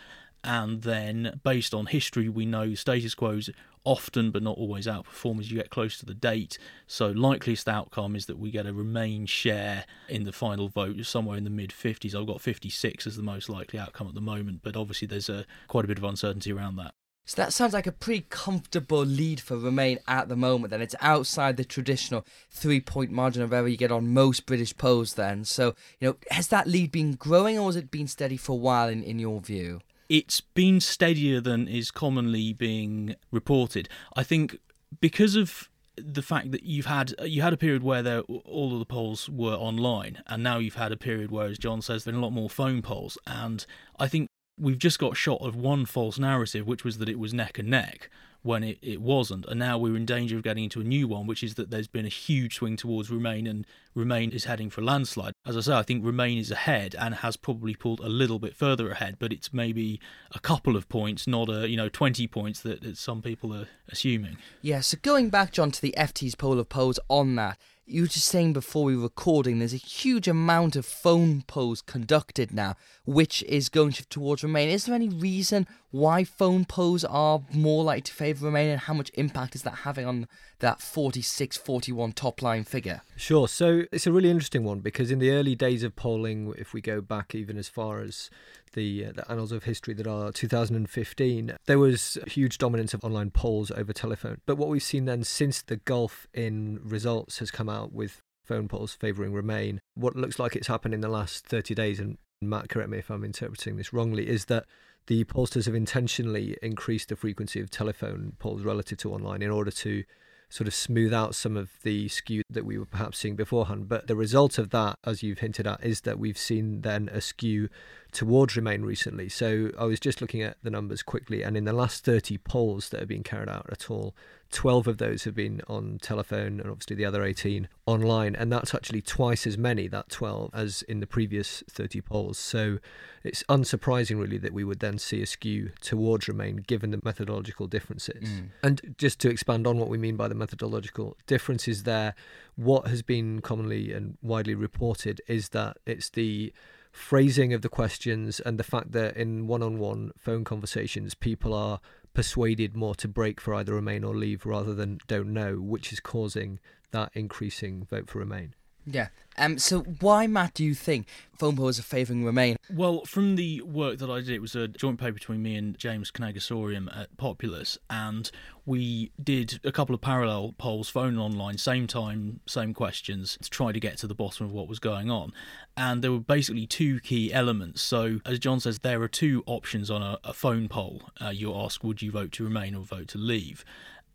And 0.45 0.83
then, 0.83 1.41
based 1.45 1.73
on 1.73 1.87
history, 1.87 2.29
we 2.29 2.47
know 2.47 2.75
status 2.75 3.15
quo's 3.15 3.49
often 3.85 4.31
but 4.31 4.43
not 4.43 4.57
always 4.59 4.87
outperform 4.87 5.41
as 5.41 5.51
you 5.51 5.59
get 5.59 5.71
close 5.71 5.99
to 5.99 6.07
the 6.07 6.15
date. 6.15 6.59
So, 6.87 7.09
likeliest 7.09 7.69
outcome 7.69 8.17
is 8.17 8.27
that 8.27 8.39
we 8.39 8.51
get 8.51 8.67
a 8.67 8.73
Remain 8.73 9.27
share 9.27 9.85
in 10.09 10.25
the 10.25 10.33
final 10.33 10.69
vote 10.69 11.05
somewhere 11.05 11.37
in 11.37 11.45
the 11.45 11.51
mid 11.51 11.71
50s. 11.71 12.15
I've 12.15 12.27
got 12.27 12.41
56 12.41 13.07
as 13.07 13.17
the 13.17 13.23
most 13.23 13.49
likely 13.49 13.79
outcome 13.79 14.09
at 14.09 14.15
the 14.15 14.21
moment, 14.21 14.61
but 14.63 14.77
obviously 14.77 15.07
there's 15.07 15.29
a 15.29 15.47
quite 15.69 15.85
a 15.85 15.89
bit 15.89 15.99
of 15.99 16.05
uncertainty 16.05 16.53
around 16.53 16.77
that. 16.77 16.95
So 17.25 17.41
that 17.41 17.53
sounds 17.53 17.73
like 17.73 17.87
a 17.87 17.93
pretty 17.93 18.27
comfortable 18.31 19.05
lead 19.05 19.41
for 19.41 19.57
Remain 19.57 20.01
at 20.09 20.29
the 20.29 20.37
moment. 20.37 20.73
Then 20.73 20.83
it's 20.83 20.97
outside 21.01 21.57
the 21.57 21.65
traditional 21.65 22.27
three-point 22.51 23.13
margin 23.13 23.43
of 23.43 23.53
error 23.53 23.69
you 23.69 23.77
get 23.77 23.93
on 23.93 24.13
most 24.13 24.45
British 24.45 24.77
polls. 24.77 25.15
Then, 25.15 25.45
so 25.45 25.75
you 26.01 26.09
know, 26.09 26.17
has 26.31 26.49
that 26.49 26.67
lead 26.67 26.91
been 26.91 27.15
growing 27.15 27.59
or 27.59 27.67
has 27.67 27.77
it 27.77 27.93
been 27.93 28.09
steady 28.09 28.37
for 28.37 28.53
a 28.53 28.57
while 28.57 28.89
in, 28.89 29.05
in 29.05 29.21
your 29.21 29.41
view? 29.41 29.81
It's 30.09 30.41
been 30.41 30.81
steadier 30.81 31.41
than 31.41 31.69
is 31.69 31.91
commonly 31.91 32.53
being 32.53 33.17
reported. 33.31 33.89
I 34.17 34.23
think 34.23 34.59
because 35.01 35.37
of 35.37 35.69
the 35.97 36.23
fact 36.23 36.53
that 36.53 36.65
you've 36.65 36.87
had 36.87 37.15
you 37.25 37.43
had 37.43 37.53
a 37.53 37.57
period 37.57 37.83
where 37.83 38.03
there, 38.03 38.21
all 38.21 38.73
of 38.73 38.79
the 38.79 38.87
polls 38.87 39.29
were 39.29 39.55
online, 39.55 40.23
and 40.27 40.43
now 40.43 40.59
you've 40.59 40.77
had 40.77 40.93
a 40.93 40.97
period 40.97 41.31
where, 41.31 41.47
as 41.47 41.59
John 41.59 41.83
says, 41.83 42.05
there 42.05 42.15
are 42.15 42.19
a 42.19 42.21
lot 42.21 42.31
more 42.31 42.51
phone 42.51 42.83
polls, 42.83 43.19
and 43.27 43.65
I 43.99 44.09
think 44.09 44.29
we've 44.59 44.79
just 44.79 44.99
got 44.99 45.17
shot 45.17 45.41
of 45.41 45.57
one 45.57 45.87
false 45.87 46.19
narrative, 46.19 46.67
which 46.67 46.85
was 46.85 46.99
that 46.99 47.09
it 47.09 47.19
was 47.19 47.35
neck 47.35 47.59
and 47.59 47.69
neck 47.69 48.11
when 48.43 48.65
it, 48.65 48.79
it 48.83 49.01
wasn't. 49.01 49.47
And 49.47 49.59
now 49.59 49.79
we're 49.79 49.97
in 49.97 50.05
danger 50.05 50.37
of 50.37 50.43
getting 50.43 50.65
into 50.65 50.81
a 50.81 50.85
new 50.85 51.07
one, 51.07 51.27
which 51.27 51.43
is 51.43 51.55
that 51.55 51.71
there's 51.71 51.89
been 51.89 52.05
a 52.05 52.11
huge 52.11 52.57
swing 52.57 52.77
towards 52.77 53.11
Remain 53.11 53.47
and 53.47 53.67
Remain 53.95 54.31
is 54.31 54.45
heading 54.45 54.71
for 54.71 54.81
a 54.81 54.85
landslide. 54.85 55.35
As 55.47 55.57
I 55.57 55.61
say, 55.61 55.75
I 55.75 55.83
think 55.83 56.05
Remain 56.05 56.39
is 56.39 56.51
ahead 56.51 56.95
and 56.99 57.17
has 57.17 57.37
probably 57.37 57.75
pulled 57.75 58.01
a 58.01 58.09
little 58.09 58.39
bit 58.39 58.57
further 58.57 58.91
ahead, 58.91 59.17
but 59.19 59.33
it's 59.33 59.53
maybe 59.53 60.01
a 60.33 60.41
couple 60.41 60.77
of 60.77 60.89
points, 60.89 61.27
not 61.27 61.49
a 61.49 61.69
you 61.69 61.77
know 61.77 61.89
20 61.89 62.27
points 62.29 62.61
that, 62.63 62.83
that 62.83 62.97
some 62.97 63.23
people 63.23 63.55
are 63.55 63.69
assuming. 63.89 64.39
Yeah, 64.63 64.81
so 64.81 64.99
going 65.03 65.29
back, 65.29 65.53
John, 65.53 65.71
to 65.71 65.81
the 65.81 65.95
FT's 65.97 66.35
poll 66.35 66.59
of 66.59 66.69
polls 66.69 66.99
on 67.09 67.37
that, 67.37 67.59
you 67.85 68.03
were 68.03 68.09
just 68.09 68.29
saying 68.29 68.53
before 68.53 68.85
we 68.85 68.97
were 68.97 69.03
recording, 69.03 69.59
there's 69.59 69.75
a 69.75 69.77
huge 69.77 70.29
amount 70.29 70.77
of 70.77 70.87
phone 70.87 71.43
polls 71.43 71.83
conducted 71.83 72.53
now, 72.53 72.77
which 73.05 73.43
is 73.45 73.69
going 73.69 73.93
towards 73.93 74.43
Remain. 74.43 74.69
Is 74.69 74.87
there 74.87 74.95
any 74.95 75.09
reason 75.09 75.67
why 75.91 76.25
phone 76.25 76.65
polls 76.65 77.05
are 77.05 77.43
more 77.53 77.85
likely 77.85 78.03
to 78.03 78.13
favour 78.13 78.47
Remain, 78.47 78.71
and 78.71 78.81
how 78.81 78.95
much 78.95 79.11
impact 79.15 79.55
is 79.55 79.63
that 79.63 79.79
having 79.79 80.07
on 80.07 80.29
that 80.63 80.81
46 80.81 81.59
41 81.59 82.13
top 82.13 82.41
line 82.41 82.65
figure? 82.65 83.03
Sure. 83.17 83.47
So 83.47 83.83
it's 83.93 84.07
a 84.07 84.13
really 84.13 84.31
interesting 84.31 84.65
one 84.65 84.81
because 84.81 85.11
in 85.11 85.19
the 85.19 85.31
early 85.31 85.55
days 85.55 85.83
of 85.83 85.95
polling, 85.95 86.55
if 86.57 86.73
we 86.73 86.81
go 86.81 87.01
back 87.01 87.35
even 87.35 87.59
as 87.59 87.69
far 87.69 88.01
as 88.01 88.31
the, 88.73 89.07
uh, 89.07 89.13
the 89.13 89.31
annals 89.31 89.53
of 89.53 89.65
history 89.65 89.93
that 89.95 90.07
are 90.07 90.33
2015, 90.33 91.57
there 91.67 91.79
was 91.79 92.17
huge 92.27 92.59
dominance 92.59 92.95
of 92.95 93.05
online 93.05 93.31
polls 93.31 93.71
over 93.73 93.93
telephone. 93.93 94.39
But 94.47 94.57
what 94.57 94.69
we've 94.69 94.83
seen 94.83 95.05
then 95.05 95.25
since 95.25 95.61
the 95.61 95.77
gulf 95.77 96.27
in 96.33 96.81
results 96.83 97.41
has 97.41 97.51
come 97.51 97.69
out 97.69 97.93
with 97.93 98.23
phone 98.43 98.69
polls 98.69 98.95
favouring 98.95 99.33
Remain, 99.33 99.81
what 99.95 100.17
looks 100.17 100.39
like 100.39 100.57
it's 100.57 100.69
happened 100.69 100.95
in 100.95 101.01
the 101.01 101.09
last 101.09 101.45
30 101.47 101.75
days, 101.75 102.01
and 102.01 102.19
Matt, 102.41 102.69
correct 102.69 102.89
me 102.89 102.99
if 102.99 103.11
I'm 103.11 103.25
interpreting 103.25 103.77
this 103.77 103.93
wrongly, 103.93 104.29
is 104.29 104.47
that 104.47 104.65
the 105.07 105.25
pollsters 105.25 105.67
have 105.67 105.75
intentionally 105.75 106.57
increased 106.63 107.09
the 107.09 107.17
frequency 107.17 107.61
of 107.61 107.71
telephone 107.71 108.35
polls 108.39 108.63
relative 108.63 108.99
to 108.99 109.13
online 109.13 109.43
in 109.43 109.51
order 109.51 109.71
to 109.73 110.05
sort 110.53 110.69
of 110.69 110.75
smooth 110.75 111.15
out 111.15 111.35
some 111.35 111.57
of 111.57 111.71
the 111.83 112.07
skew 112.09 112.43
that 112.51 112.67
we 112.67 112.77
were 112.77 112.85
perhaps 112.85 113.19
seeing 113.19 113.37
beforehand. 113.37 113.89
But 113.89 114.07
the 114.07 114.15
result 114.15 114.59
of 114.59 114.69
that, 114.69 114.99
as 115.03 115.23
you've 115.23 115.39
hinted 115.39 115.67
at, 115.67 115.83
is 115.83 116.03
that 116.03 116.19
we've 116.19 116.37
seen 116.37 116.83
then 116.83 117.09
a 117.11 117.23
skew 117.23 117.71
towards 118.13 118.57
Remain 118.57 118.83
recently. 118.83 119.29
So 119.29 119.71
I 119.79 119.85
was 119.85 119.99
just 119.99 120.21
looking 120.21 120.43
at 120.43 120.59
the 120.63 120.71
numbers 120.71 121.03
quickly, 121.03 121.43
and 121.43 121.57
in 121.57 121.65
the 121.65 121.73
last 121.73 122.05
30 122.05 122.39
polls 122.39 122.91
that 122.91 123.01
have 123.01 123.09
been 123.09 123.23
carried 123.23 123.49
out 123.49 123.67
at 123.73 123.91
all, 123.91 124.15
12 124.51 124.87
of 124.87 124.99
those 124.99 125.25
have 125.25 125.35
been 125.35 125.63
on 125.67 125.99
telephone, 126.03 126.61
and 126.61 126.69
obviously 126.69 126.95
the 126.95 127.07
other 127.07 127.25
18 127.25 127.69
online. 127.87 128.37
And 128.37 128.53
that's 128.53 128.75
actually 128.75 129.01
twice 129.01 129.47
as 129.47 129.57
many, 129.57 129.89
that 129.89 130.11
12, 130.11 130.51
as 130.53 130.83
in 130.83 131.01
the 131.01 131.07
previous 131.07 131.65
30 131.71 132.03
polls. 132.03 132.37
So 132.37 132.79
it's 133.25 133.43
unsurprising, 133.45 134.21
really, 134.21 134.37
that 134.37 134.53
we 134.53 134.63
would 134.63 134.81
then 134.81 134.99
see 134.99 135.23
a 135.23 135.27
skew 135.27 135.71
towards 135.81 136.29
Remain 136.29 136.57
given 136.57 136.91
the 136.91 137.01
methodological 137.03 137.67
differences. 137.67 138.29
Mm. 138.29 138.49
And 138.63 138.95
just 138.99 139.21
to 139.21 139.31
expand 139.31 139.67
on 139.67 139.79
what 139.79 139.89
we 139.89 139.97
mean 139.97 140.17
by 140.17 140.29
the 140.29 140.35
methodological 140.35 141.17
differences 141.27 141.85
there, 141.85 142.15
what 142.57 142.89
has 142.89 143.01
been 143.01 143.41
commonly 143.41 143.91
and 143.91 144.19
widely 144.21 144.55
reported 144.55 145.23
is 145.27 145.49
that 145.51 145.79
it's 145.87 146.11
the 146.11 146.53
phrasing 146.93 147.53
of 147.53 147.63
the 147.63 147.69
questions 147.69 148.39
and 148.41 148.59
the 148.59 148.65
fact 148.65 148.93
that 148.93 149.17
in 149.17 149.47
one 149.47 149.63
on 149.63 149.79
one 149.79 150.13
phone 150.17 150.45
conversations, 150.45 151.15
people 151.15 151.55
are 151.55 151.81
persuaded 152.15 152.77
more 152.77 152.95
to 152.95 153.09
break 153.09 153.41
for 153.41 153.55
either 153.55 153.75
Remain 153.75 154.05
or 154.05 154.15
Leave 154.15 154.45
rather 154.45 154.75
than 154.75 154.99
don't 155.07 155.33
know, 155.33 155.57
which 155.57 155.93
is 155.93 156.01
causing 156.01 156.61
that 156.91 157.11
increasing 157.15 157.85
vote 157.85 158.09
for 158.09 158.19
Remain. 158.19 158.55
Yeah. 158.85 159.09
Um. 159.39 159.59
So 159.59 159.81
why, 159.81 160.27
Matt, 160.27 160.55
do 160.55 160.65
you 160.65 160.75
think 160.75 161.07
phone 161.39 161.57
polls 161.57 161.79
are 161.79 161.83
favouring 161.83 162.25
Remain? 162.25 162.57
Well, 162.71 163.05
from 163.05 163.37
the 163.37 163.63
work 163.63 163.99
that 163.99 164.11
I 164.11 164.21
did, 164.21 164.31
it 164.31 164.41
was 164.41 164.55
a 164.55 164.69
joint 164.69 164.99
paper 164.99 165.13
between 165.13 165.43
me 165.43 165.57
and 165.57 165.79
James 165.79 166.11
Kanagasooriam 166.11 166.95
at 166.95 167.17
Populus, 167.17 167.79
and 167.89 168.31
we 168.67 169.11
did 169.23 169.61
a 169.65 169.73
couple 169.73 169.95
of 169.95 170.01
parallel 170.01 170.55
polls, 170.59 170.89
phone 170.89 171.11
and 171.11 171.19
online, 171.19 171.59
same 171.59 171.87
time, 171.87 172.41
same 172.47 172.75
questions, 172.75 173.39
to 173.43 173.51
try 173.51 173.73
to 173.73 173.81
get 173.81 173.99
to 173.99 174.07
the 174.07 174.15
bottom 174.15 174.47
of 174.47 174.53
what 174.53 174.69
was 174.69 174.79
going 174.79 175.11
on. 175.11 175.33
And 175.77 176.03
there 176.03 176.13
were 176.13 176.21
basically 176.21 176.67
two 176.67 177.01
key 177.01 177.33
elements. 177.33 177.83
So, 177.83 178.21
as 178.27 178.39
John 178.39 178.61
says, 178.61 178.81
there 178.81 179.01
are 179.03 179.09
two 179.09 179.43
options 179.47 179.91
on 179.91 180.03
a, 180.03 180.19
a 180.25 180.33
phone 180.33 180.69
poll. 180.69 181.03
Uh, 181.21 181.31
you 181.31 181.55
ask, 181.55 181.83
would 181.83 182.03
you 182.03 182.11
vote 182.11 182.33
to 182.33 182.45
Remain 182.45 182.75
or 182.75 182.83
vote 182.83 183.09
to 183.09 183.19
Leave? 183.19 183.65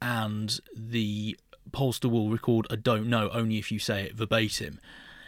And 0.01 0.60
the 0.75 1.38
pollster 1.71 2.10
will 2.10 2.30
record 2.30 2.67
a 2.69 2.77
don't 2.77 3.10
know 3.10 3.30
only 3.30 3.58
if 3.58 3.71
you 3.71 3.80
say 3.80 4.03
it 4.03 4.15
verbatim. 4.15 4.80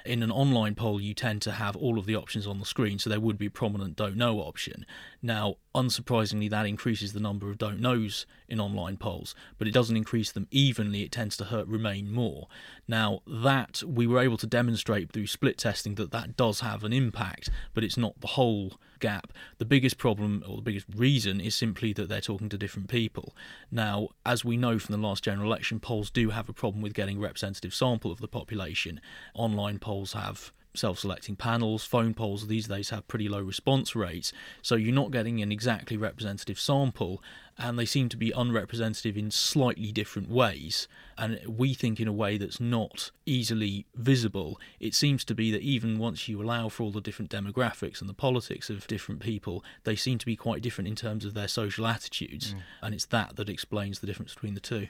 In 0.05 0.23
an 0.23 0.31
online 0.31 0.75
poll, 0.75 0.99
you 0.99 1.13
tend 1.13 1.41
to 1.43 1.51
have 1.51 1.75
all 1.75 1.99
of 1.99 2.05
the 2.05 2.15
options 2.15 2.47
on 2.47 2.59
the 2.59 2.65
screen, 2.65 2.99
so 2.99 3.09
there 3.09 3.19
would 3.19 3.37
be 3.37 3.47
a 3.47 3.51
prominent 3.51 3.95
don't 3.95 4.15
know 4.15 4.39
option. 4.39 4.85
Now, 5.21 5.55
unsurprisingly, 5.75 6.49
that 6.49 6.65
increases 6.65 7.13
the 7.13 7.19
number 7.19 7.49
of 7.49 7.57
don't 7.57 7.79
knows 7.79 8.25
in 8.47 8.59
online 8.59 8.97
polls, 8.97 9.35
but 9.57 9.67
it 9.67 9.73
doesn't 9.73 9.97
increase 9.97 10.31
them 10.31 10.47
evenly. 10.49 11.03
It 11.03 11.11
tends 11.11 11.35
to 11.37 11.45
hurt 11.45 11.67
Remain 11.67 12.11
more. 12.11 12.47
Now, 12.87 13.19
that 13.27 13.83
we 13.85 14.07
were 14.07 14.19
able 14.19 14.37
to 14.37 14.47
demonstrate 14.47 15.11
through 15.11 15.27
split 15.27 15.57
testing 15.57 15.95
that 15.95 16.11
that 16.11 16.37
does 16.37 16.61
have 16.61 16.83
an 16.83 16.93
impact, 16.93 17.49
but 17.73 17.83
it's 17.83 17.97
not 17.97 18.19
the 18.21 18.27
whole 18.27 18.79
gap. 18.99 19.33
The 19.57 19.65
biggest 19.65 19.97
problem, 19.97 20.43
or 20.47 20.57
the 20.57 20.61
biggest 20.61 20.87
reason, 20.95 21.41
is 21.41 21.53
simply 21.53 21.93
that 21.93 22.07
they're 22.07 22.21
talking 22.21 22.49
to 22.49 22.57
different 22.57 22.89
people. 22.89 23.35
Now, 23.71 24.09
as 24.25 24.45
we 24.45 24.57
know 24.57 24.79
from 24.79 24.93
the 24.93 25.07
last 25.07 25.23
general 25.23 25.51
election, 25.51 25.79
polls 25.79 26.09
do 26.09 26.29
have 26.29 26.49
a 26.49 26.53
problem 26.53 26.81
with 26.81 26.93
getting 26.93 27.17
a 27.17 27.21
representative 27.21 27.73
sample 27.73 28.11
of 28.11 28.19
the 28.19 28.27
population. 28.27 29.01
Online 29.33 29.79
polls 29.79 30.13
have 30.13 30.51
self 30.73 30.99
selecting 30.99 31.35
panels, 31.35 31.83
phone 31.83 32.13
polls 32.13 32.47
these 32.47 32.67
days 32.67 32.89
have 32.89 33.07
pretty 33.07 33.27
low 33.27 33.41
response 33.41 33.95
rates, 33.95 34.31
so 34.61 34.75
you're 34.75 34.93
not 34.93 35.11
getting 35.11 35.41
an 35.41 35.51
exactly 35.51 35.97
representative 35.97 36.59
sample, 36.59 37.21
and 37.57 37.77
they 37.77 37.85
seem 37.85 38.09
to 38.09 38.17
be 38.17 38.31
unrepresentative 38.31 39.17
in 39.17 39.31
slightly 39.31 39.91
different 39.91 40.29
ways. 40.29 40.87
And 41.17 41.39
we 41.47 41.73
think 41.73 41.99
in 41.99 42.07
a 42.07 42.13
way 42.13 42.37
that's 42.37 42.59
not 42.59 43.11
easily 43.25 43.85
visible. 43.95 44.59
It 44.79 44.95
seems 44.95 45.25
to 45.25 45.35
be 45.35 45.51
that 45.51 45.61
even 45.61 45.99
once 45.99 46.27
you 46.27 46.41
allow 46.41 46.69
for 46.69 46.83
all 46.83 46.91
the 46.91 47.01
different 47.01 47.31
demographics 47.31 47.99
and 47.99 48.09
the 48.09 48.13
politics 48.13 48.69
of 48.69 48.87
different 48.87 49.19
people, 49.19 49.63
they 49.83 49.95
seem 49.95 50.17
to 50.19 50.25
be 50.25 50.35
quite 50.35 50.61
different 50.61 50.87
in 50.87 50.95
terms 50.95 51.25
of 51.25 51.33
their 51.33 51.47
social 51.49 51.85
attitudes, 51.85 52.53
mm. 52.53 52.61
and 52.81 52.95
it's 52.95 53.05
that 53.07 53.35
that 53.35 53.49
explains 53.49 53.99
the 53.99 54.07
difference 54.07 54.33
between 54.33 54.53
the 54.53 54.61
two. 54.61 54.87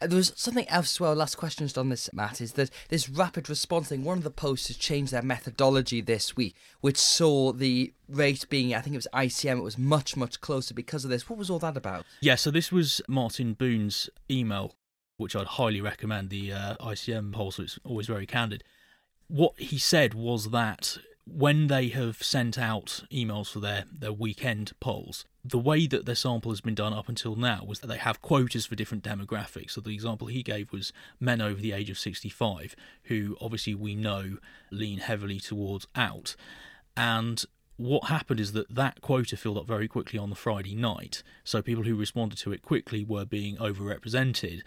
There 0.00 0.16
was 0.16 0.32
something 0.36 0.68
else 0.68 0.94
as 0.94 1.00
well. 1.00 1.14
Last 1.14 1.36
question 1.36 1.66
just 1.66 1.76
on 1.76 1.90
this, 1.90 2.10
Matt, 2.12 2.40
is 2.40 2.52
that 2.52 2.70
this 2.88 3.08
rapid 3.08 3.48
response 3.48 3.88
thing. 3.88 4.02
One 4.02 4.18
of 4.18 4.24
the 4.24 4.30
posts 4.30 4.68
has 4.68 4.76
changed 4.76 5.12
their 5.12 5.22
methodology 5.22 6.00
this 6.00 6.36
week, 6.36 6.56
which 6.80 6.96
saw 6.96 7.52
the 7.52 7.92
rate 8.08 8.46
being, 8.48 8.74
I 8.74 8.80
think 8.80 8.94
it 8.94 8.98
was 8.98 9.08
ICM, 9.12 9.58
it 9.58 9.62
was 9.62 9.78
much 9.78 10.16
much 10.16 10.40
closer 10.40 10.72
because 10.72 11.04
of 11.04 11.10
this. 11.10 11.28
What 11.28 11.38
was 11.38 11.50
all 11.50 11.58
that 11.58 11.76
about? 11.76 12.06
Yeah, 12.20 12.36
so 12.36 12.50
this 12.50 12.72
was 12.72 13.02
Martin 13.08 13.52
Boon's 13.52 14.08
email, 14.30 14.74
which 15.18 15.36
I'd 15.36 15.46
highly 15.46 15.80
recommend. 15.80 16.30
The 16.30 16.52
uh, 16.52 16.76
ICM 16.76 17.32
poll, 17.32 17.50
so 17.50 17.64
it's 17.64 17.78
always 17.84 18.06
very 18.06 18.26
candid. 18.26 18.64
What 19.28 19.58
he 19.60 19.78
said 19.78 20.14
was 20.14 20.50
that 20.50 20.98
when 21.26 21.68
they 21.68 21.88
have 21.88 22.22
sent 22.22 22.58
out 22.58 23.04
emails 23.12 23.50
for 23.50 23.60
their, 23.60 23.84
their 23.90 24.12
weekend 24.12 24.72
polls, 24.80 25.24
the 25.44 25.58
way 25.58 25.86
that 25.86 26.04
their 26.04 26.14
sample 26.14 26.50
has 26.50 26.60
been 26.60 26.74
done 26.74 26.92
up 26.92 27.08
until 27.08 27.36
now 27.36 27.64
was 27.64 27.80
that 27.80 27.86
they 27.86 27.96
have 27.96 28.20
quotas 28.20 28.66
for 28.66 28.74
different 28.74 29.04
demographics. 29.04 29.72
So 29.72 29.80
the 29.80 29.94
example 29.94 30.26
he 30.26 30.42
gave 30.42 30.72
was 30.72 30.92
men 31.18 31.40
over 31.40 31.60
the 31.60 31.72
age 31.72 31.90
of 31.90 31.98
65, 31.98 32.74
who 33.04 33.36
obviously 33.40 33.74
we 33.74 33.94
know 33.94 34.38
lean 34.70 34.98
heavily 34.98 35.40
towards 35.40 35.86
out. 35.94 36.36
And 36.96 37.44
what 37.76 38.08
happened 38.08 38.40
is 38.40 38.52
that 38.52 38.74
that 38.74 39.00
quota 39.00 39.36
filled 39.36 39.56
up 39.56 39.66
very 39.66 39.88
quickly 39.88 40.18
on 40.18 40.28
the 40.28 40.36
Friday 40.36 40.74
night. 40.74 41.22
So 41.44 41.62
people 41.62 41.84
who 41.84 41.96
responded 41.96 42.38
to 42.40 42.52
it 42.52 42.60
quickly 42.60 43.04
were 43.04 43.24
being 43.24 43.56
overrepresented 43.56 44.60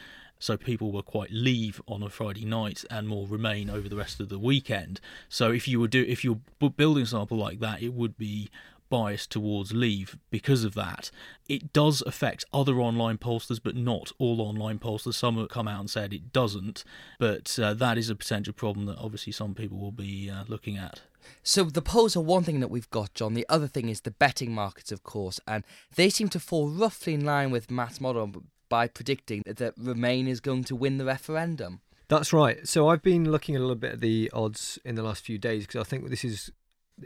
so 0.43 0.57
people 0.57 0.91
were 0.91 1.01
quite 1.01 1.31
leave 1.31 1.81
on 1.87 2.03
a 2.03 2.09
Friday 2.09 2.43
night 2.43 2.83
and 2.91 3.07
more 3.07 3.25
remain 3.25 3.69
over 3.69 3.87
the 3.87 3.95
rest 3.95 4.19
of 4.19 4.27
the 4.27 4.37
weekend. 4.37 4.99
So 5.29 5.51
if 5.51 5.69
you 5.69 5.79
were 5.79 5.87
do 5.87 6.03
if 6.05 6.25
you're 6.25 6.41
building 6.75 7.03
a 7.03 7.05
sample 7.05 7.37
like 7.37 7.61
that, 7.61 7.81
it 7.81 7.93
would 7.93 8.17
be 8.17 8.49
biased 8.89 9.31
towards 9.31 9.71
leave 9.71 10.17
because 10.31 10.65
of 10.65 10.73
that. 10.73 11.11
It 11.47 11.71
does 11.71 12.03
affect 12.05 12.43
other 12.51 12.81
online 12.81 13.19
pollsters, 13.19 13.61
but 13.63 13.77
not 13.77 14.11
all 14.17 14.41
online 14.41 14.79
pollsters. 14.79 15.13
Some 15.13 15.37
have 15.37 15.47
come 15.47 15.67
out 15.67 15.79
and 15.79 15.89
said 15.89 16.13
it 16.13 16.33
doesn't, 16.33 16.83
but 17.19 17.57
uh, 17.57 17.73
that 17.75 17.97
is 17.97 18.09
a 18.09 18.15
potential 18.15 18.53
problem 18.53 18.85
that 18.87 18.97
obviously 18.97 19.31
some 19.31 19.55
people 19.55 19.79
will 19.79 19.93
be 19.93 20.29
uh, 20.29 20.43
looking 20.49 20.77
at. 20.77 21.03
So 21.41 21.63
the 21.63 21.81
polls 21.81 22.17
are 22.17 22.21
one 22.21 22.43
thing 22.43 22.59
that 22.59 22.69
we've 22.69 22.89
got, 22.89 23.13
John. 23.13 23.33
The 23.33 23.45
other 23.47 23.67
thing 23.67 23.87
is 23.87 24.01
the 24.01 24.11
betting 24.11 24.53
markets, 24.53 24.91
of 24.91 25.03
course, 25.03 25.39
and 25.47 25.63
they 25.95 26.09
seem 26.09 26.27
to 26.29 26.39
fall 26.39 26.67
roughly 26.67 27.13
in 27.13 27.23
line 27.23 27.49
with 27.49 27.71
Matt's 27.71 28.01
model 28.01 28.43
by 28.73 28.87
predicting 28.87 29.43
that 29.45 29.75
Remain 29.77 30.27
is 30.27 30.39
going 30.39 30.63
to 30.63 30.75
win 30.75 30.97
the 30.97 31.05
referendum. 31.05 31.81
That's 32.07 32.33
right. 32.33 32.67
So 32.67 32.87
I've 32.87 33.03
been 33.03 33.31
looking 33.31 33.55
a 33.55 33.59
little 33.59 33.75
bit 33.75 33.93
at 33.93 34.01
the 34.01 34.31
odds 34.33 34.79
in 34.83 34.95
the 34.95 35.03
last 35.03 35.23
few 35.23 35.37
days 35.37 35.67
because 35.67 35.79
I 35.79 35.83
think 35.83 36.09
this 36.09 36.25
is 36.25 36.51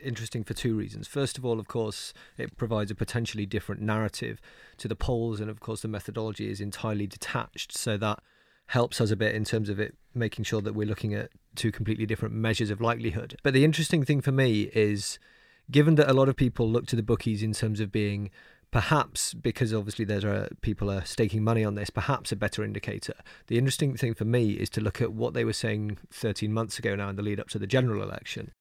interesting 0.01 0.45
for 0.45 0.53
two 0.53 0.77
reasons. 0.77 1.09
First 1.09 1.37
of 1.37 1.43
all, 1.43 1.59
of 1.59 1.67
course, 1.67 2.13
it 2.37 2.55
provides 2.55 2.89
a 2.89 2.95
potentially 2.95 3.45
different 3.45 3.81
narrative 3.81 4.39
to 4.77 4.87
the 4.87 4.95
polls, 4.95 5.41
and 5.41 5.49
of 5.49 5.59
course, 5.59 5.81
the 5.81 5.89
methodology 5.89 6.49
is 6.49 6.61
entirely 6.61 7.05
detached. 7.05 7.77
So 7.77 7.97
that 7.97 8.19
helps 8.67 9.01
us 9.01 9.11
a 9.11 9.17
bit 9.17 9.35
in 9.35 9.43
terms 9.43 9.67
of 9.67 9.77
it 9.77 9.93
making 10.15 10.45
sure 10.45 10.61
that 10.61 10.73
we're 10.73 10.87
looking 10.87 11.13
at 11.13 11.31
two 11.55 11.73
completely 11.73 12.05
different 12.05 12.33
measures 12.33 12.69
of 12.69 12.79
likelihood. 12.79 13.35
But 13.43 13.53
the 13.53 13.65
interesting 13.65 14.05
thing 14.05 14.21
for 14.21 14.31
me 14.31 14.71
is 14.73 15.19
given 15.69 15.95
that 15.95 16.09
a 16.09 16.13
lot 16.13 16.29
of 16.29 16.37
people 16.37 16.69
look 16.69 16.87
to 16.87 16.95
the 16.95 17.03
bookies 17.03 17.43
in 17.43 17.51
terms 17.51 17.81
of 17.81 17.91
being 17.91 18.29
perhaps 18.71 19.33
because 19.33 19.73
obviously 19.73 20.05
there's 20.05 20.23
a, 20.23 20.49
people 20.61 20.91
are 20.91 21.05
staking 21.05 21.43
money 21.43 21.63
on 21.63 21.75
this, 21.75 21.89
perhaps 21.89 22.31
a 22.31 22.35
better 22.35 22.63
indicator. 22.63 23.13
The 23.47 23.57
interesting 23.57 23.95
thing 23.95 24.13
for 24.13 24.25
me 24.25 24.51
is 24.51 24.69
to 24.71 24.81
look 24.81 25.01
at 25.01 25.13
what 25.13 25.33
they 25.33 25.45
were 25.45 25.53
saying 25.53 25.97
13 26.11 26.53
months 26.53 26.77
ago 26.77 26.95
now 26.95 27.09
in 27.09 27.15
the 27.15 27.21
lead 27.23 27.39
up 27.39 27.49
to 27.49 27.59
the 27.59 27.67
general 27.67 28.03
election. 28.03 28.51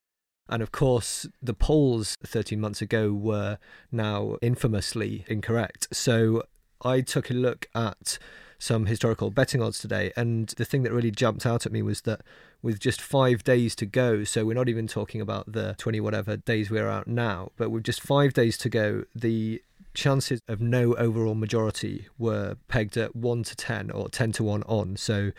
And 0.49 0.63
of 0.63 0.71
course, 0.71 1.27
the 1.43 1.55
polls 1.55 2.17
13 2.25 2.61
months 2.61 2.81
ago 2.81 3.13
were 3.13 3.59
now 3.91 4.37
infamously 4.41 5.25
incorrect. 5.29 5.89
So 5.93 6.45
I 6.83 7.01
took 7.01 7.31
a 7.31 7.35
look 7.35 7.67
at 7.75 8.19
some 8.59 8.87
historical 8.87 9.31
betting 9.31 9.61
odds 9.61 9.79
today, 9.79 10.13
and 10.17 10.49
the 10.57 10.65
thing 10.65 10.83
that 10.83 10.93
really 10.93 11.11
jumped 11.11 11.45
out 11.45 11.67
at 11.67 11.73
me 11.73 11.83
was 11.83 12.03
that 12.03 12.23
with 12.63 12.81
just 12.81 13.03
five 13.03 13.45
days 13.45 13.75
to 13.77 13.87
go, 13.87 14.25
so 14.25 14.45
we're 14.45 14.55
not 14.55 14.69
even 14.69 14.87
talking 14.87 15.21
about 15.21 15.53
the 15.53 15.75
20 15.79 16.01
whatever 16.01 16.37
days 16.37 16.71
we're 16.71 16.89
out 16.89 17.07
now, 17.07 17.51
but 17.57 17.71
with 17.71 17.85
just 17.85 18.01
five 18.01 18.33
days 18.33 18.57
to 18.59 18.69
go, 18.69 19.05
the 19.15 19.63
chances 19.97 20.41
of 20.47 20.61
no 20.61 20.95
overall 20.95 21.35
majority 21.35 22.07
were 22.19 22.57
pegged 22.69 22.97
at 22.97 23.17
1 23.17 23.43
to 23.45 23.57
10 23.57 23.91
or 23.91 24.09
10 24.09 24.33
to 24.33 24.45
1 24.45 24.63
on. 24.65 24.97
So 24.97 25.33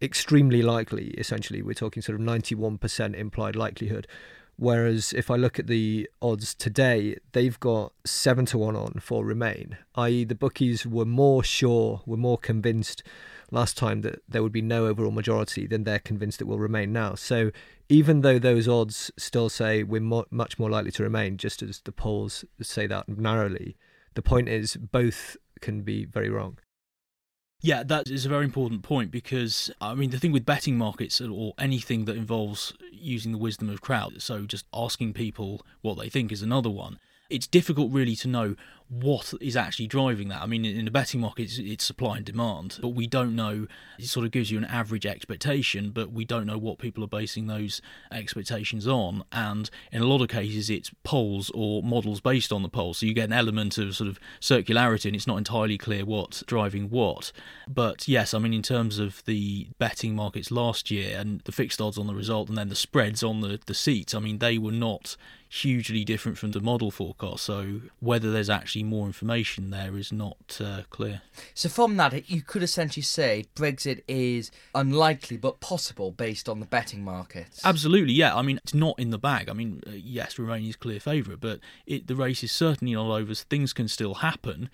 extremely 0.00 0.62
likely, 0.62 1.08
essentially. 1.18 1.62
We're 1.62 1.74
talking 1.74 2.02
sort 2.02 2.20
of 2.20 2.24
91% 2.24 3.14
implied 3.14 3.56
likelihood. 3.56 4.06
Whereas 4.58 5.12
if 5.12 5.30
I 5.30 5.36
look 5.36 5.58
at 5.58 5.66
the 5.66 6.08
odds 6.22 6.54
today, 6.54 7.16
they've 7.32 7.58
got 7.60 7.92
7 8.04 8.46
to 8.46 8.58
1 8.58 8.76
on 8.76 9.00
for 9.00 9.24
Remain, 9.24 9.76
i.e., 9.96 10.24
the 10.24 10.34
bookies 10.34 10.86
were 10.86 11.04
more 11.04 11.42
sure, 11.44 12.02
were 12.06 12.16
more 12.16 12.38
convinced 12.38 13.02
last 13.50 13.76
time 13.76 14.00
that 14.00 14.22
there 14.28 14.42
would 14.42 14.52
be 14.52 14.62
no 14.62 14.86
overall 14.86 15.10
majority 15.10 15.66
than 15.66 15.84
they're 15.84 15.98
convinced 15.98 16.40
it 16.40 16.46
will 16.46 16.58
remain 16.58 16.92
now. 16.92 17.14
So 17.14 17.50
even 17.88 18.22
though 18.22 18.38
those 18.38 18.66
odds 18.66 19.10
still 19.16 19.48
say 19.48 19.82
we're 19.82 20.00
mo- 20.00 20.26
much 20.30 20.58
more 20.58 20.70
likely 20.70 20.90
to 20.92 21.02
remain, 21.02 21.36
just 21.36 21.62
as 21.62 21.80
the 21.80 21.92
polls 21.92 22.44
say 22.60 22.86
that 22.86 23.08
narrowly, 23.08 23.76
the 24.16 24.22
point 24.22 24.48
is 24.48 24.76
both 24.76 25.36
can 25.60 25.82
be 25.82 26.04
very 26.04 26.28
wrong. 26.28 26.58
Yeah, 27.62 27.82
that 27.84 28.08
is 28.08 28.26
a 28.26 28.28
very 28.28 28.44
important 28.44 28.82
point 28.82 29.10
because, 29.10 29.70
I 29.80 29.94
mean, 29.94 30.10
the 30.10 30.18
thing 30.18 30.32
with 30.32 30.44
betting 30.44 30.76
markets 30.76 31.20
or 31.20 31.54
anything 31.58 32.04
that 32.04 32.16
involves 32.16 32.74
using 32.92 33.32
the 33.32 33.38
wisdom 33.38 33.70
of 33.70 33.80
crowd, 33.80 34.20
so 34.20 34.44
just 34.44 34.66
asking 34.74 35.14
people 35.14 35.64
what 35.80 35.96
they 35.98 36.08
think 36.08 36.32
is 36.32 36.42
another 36.42 36.70
one. 36.70 36.98
It's 37.28 37.46
difficult 37.46 37.92
really 37.92 38.16
to 38.16 38.28
know 38.28 38.56
what 38.88 39.34
is 39.40 39.56
actually 39.56 39.86
driving 39.86 40.28
that. 40.28 40.42
I 40.42 40.46
mean, 40.46 40.64
in 40.64 40.84
the 40.84 40.90
betting 40.90 41.20
market, 41.20 41.44
it's, 41.44 41.58
it's, 41.58 41.84
supply 41.84 42.18
and 42.18 42.24
demand, 42.24 42.78
but 42.80 42.88
we 42.88 43.06
don't 43.06 43.34
know. 43.34 43.66
It 43.98 44.06
sort 44.06 44.26
of 44.26 44.32
gives 44.32 44.50
you 44.50 44.58
an 44.58 44.64
average 44.64 45.04
expectation, 45.04 45.90
but 45.90 46.12
we 46.12 46.24
don't 46.24 46.46
know 46.46 46.58
what 46.58 46.78
people 46.78 47.02
are 47.02 47.08
basing 47.08 47.46
those 47.46 47.82
expectations 48.12 48.86
on. 48.86 49.24
And 49.32 49.68
in 49.90 50.02
a 50.02 50.06
lot 50.06 50.22
of 50.22 50.28
cases, 50.28 50.70
it's 50.70 50.92
polls 51.02 51.50
or 51.54 51.82
models 51.82 52.20
based 52.20 52.52
on 52.52 52.62
the 52.62 52.68
polls. 52.68 52.98
So 52.98 53.06
you 53.06 53.14
get 53.14 53.24
an 53.24 53.32
element 53.32 53.76
of 53.78 53.96
sort 53.96 54.08
of 54.08 54.20
circularity, 54.40 55.06
and 55.06 55.16
it's 55.16 55.26
not 55.26 55.38
entirely 55.38 55.78
clear 55.78 56.04
what's 56.04 56.42
driving 56.46 56.88
what. 56.88 57.32
But 57.68 58.06
yes, 58.06 58.34
I 58.34 58.38
mean, 58.38 58.54
in 58.54 58.62
terms 58.62 58.98
of 58.98 59.24
the 59.24 59.68
betting 59.78 60.14
markets 60.14 60.50
last 60.50 60.90
year 60.90 61.18
and 61.18 61.40
the 61.40 61.52
fixed 61.52 61.80
odds 61.80 61.98
on 61.98 62.06
the 62.06 62.14
result, 62.14 62.48
and 62.48 62.56
then 62.56 62.68
the 62.68 62.76
spreads 62.76 63.24
on 63.24 63.40
the, 63.40 63.58
the 63.66 63.74
seats, 63.74 64.14
I 64.14 64.20
mean, 64.20 64.38
they 64.38 64.58
were 64.58 64.72
not 64.72 65.16
hugely 65.62 66.04
different 66.04 66.38
from 66.38 66.52
the 66.52 66.60
model 66.60 66.90
forecast. 66.90 67.44
So 67.44 67.80
whether 68.00 68.30
there's 68.30 68.50
actually 68.50 68.82
more 68.82 69.06
information 69.06 69.70
there 69.70 69.96
is 69.96 70.12
not 70.12 70.60
uh, 70.62 70.82
clear. 70.90 71.22
So 71.54 71.68
from 71.68 71.96
that, 71.96 72.28
you 72.30 72.42
could 72.42 72.62
essentially 72.62 73.02
say 73.02 73.46
Brexit 73.54 74.02
is 74.08 74.50
unlikely 74.74 75.36
but 75.36 75.60
possible 75.60 76.10
based 76.10 76.48
on 76.48 76.60
the 76.60 76.66
betting 76.66 77.02
markets. 77.04 77.60
Absolutely, 77.64 78.14
yeah. 78.14 78.36
I 78.36 78.42
mean, 78.42 78.58
it's 78.62 78.74
not 78.74 78.98
in 78.98 79.10
the 79.10 79.18
bag. 79.18 79.48
I 79.48 79.52
mean, 79.52 79.82
uh, 79.86 79.92
yes, 79.92 80.38
Remain's 80.38 80.76
clear 80.76 81.00
favourite, 81.00 81.40
but 81.40 81.60
it, 81.86 82.06
the 82.06 82.16
race 82.16 82.42
is 82.42 82.52
certainly 82.52 82.94
not 82.94 83.10
over. 83.10 83.34
Things 83.34 83.72
can 83.72 83.88
still 83.88 84.14
happen. 84.14 84.70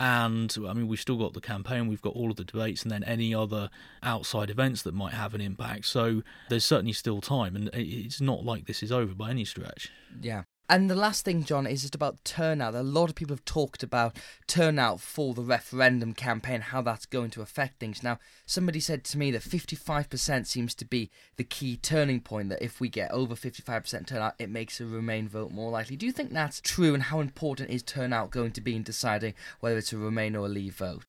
And 0.00 0.56
I 0.66 0.72
mean, 0.72 0.88
we've 0.88 1.00
still 1.00 1.18
got 1.18 1.34
the 1.34 1.42
campaign, 1.42 1.86
we've 1.86 2.00
got 2.00 2.14
all 2.14 2.30
of 2.30 2.36
the 2.36 2.44
debates, 2.44 2.82
and 2.82 2.90
then 2.90 3.04
any 3.04 3.34
other 3.34 3.68
outside 4.02 4.48
events 4.48 4.80
that 4.82 4.94
might 4.94 5.12
have 5.12 5.34
an 5.34 5.42
impact. 5.42 5.84
So 5.84 6.22
there's 6.48 6.64
certainly 6.64 6.94
still 6.94 7.20
time, 7.20 7.54
and 7.54 7.68
it's 7.74 8.20
not 8.20 8.42
like 8.42 8.64
this 8.66 8.82
is 8.82 8.90
over 8.90 9.14
by 9.14 9.30
any 9.30 9.44
stretch. 9.44 9.92
Yeah. 10.22 10.44
And 10.70 10.88
the 10.88 10.94
last 10.94 11.24
thing, 11.24 11.42
John, 11.42 11.66
is 11.66 11.80
just 11.80 11.96
about 11.96 12.24
turnout. 12.24 12.76
A 12.76 12.84
lot 12.84 13.10
of 13.10 13.16
people 13.16 13.34
have 13.34 13.44
talked 13.44 13.82
about 13.82 14.16
turnout 14.46 15.00
for 15.00 15.34
the 15.34 15.42
referendum 15.42 16.14
campaign, 16.14 16.60
how 16.60 16.80
that's 16.80 17.06
going 17.06 17.30
to 17.30 17.42
affect 17.42 17.80
things. 17.80 18.04
Now, 18.04 18.20
somebody 18.46 18.78
said 18.78 19.02
to 19.06 19.18
me 19.18 19.32
that 19.32 19.42
55% 19.42 20.46
seems 20.46 20.76
to 20.76 20.84
be 20.84 21.10
the 21.34 21.42
key 21.42 21.76
turning 21.76 22.20
point, 22.20 22.50
that 22.50 22.62
if 22.62 22.80
we 22.80 22.88
get 22.88 23.10
over 23.10 23.34
55% 23.34 24.06
turnout, 24.06 24.34
it 24.38 24.48
makes 24.48 24.80
a 24.80 24.86
Remain 24.86 25.28
vote 25.28 25.50
more 25.50 25.72
likely. 25.72 25.96
Do 25.96 26.06
you 26.06 26.12
think 26.12 26.32
that's 26.32 26.60
true, 26.60 26.94
and 26.94 27.02
how 27.02 27.18
important 27.18 27.70
is 27.70 27.82
turnout 27.82 28.30
going 28.30 28.52
to 28.52 28.60
be 28.60 28.76
in 28.76 28.84
deciding 28.84 29.34
whether 29.58 29.76
it's 29.76 29.92
a 29.92 29.98
Remain 29.98 30.36
or 30.36 30.46
a 30.46 30.48
Leave 30.48 30.76
vote? 30.76 31.02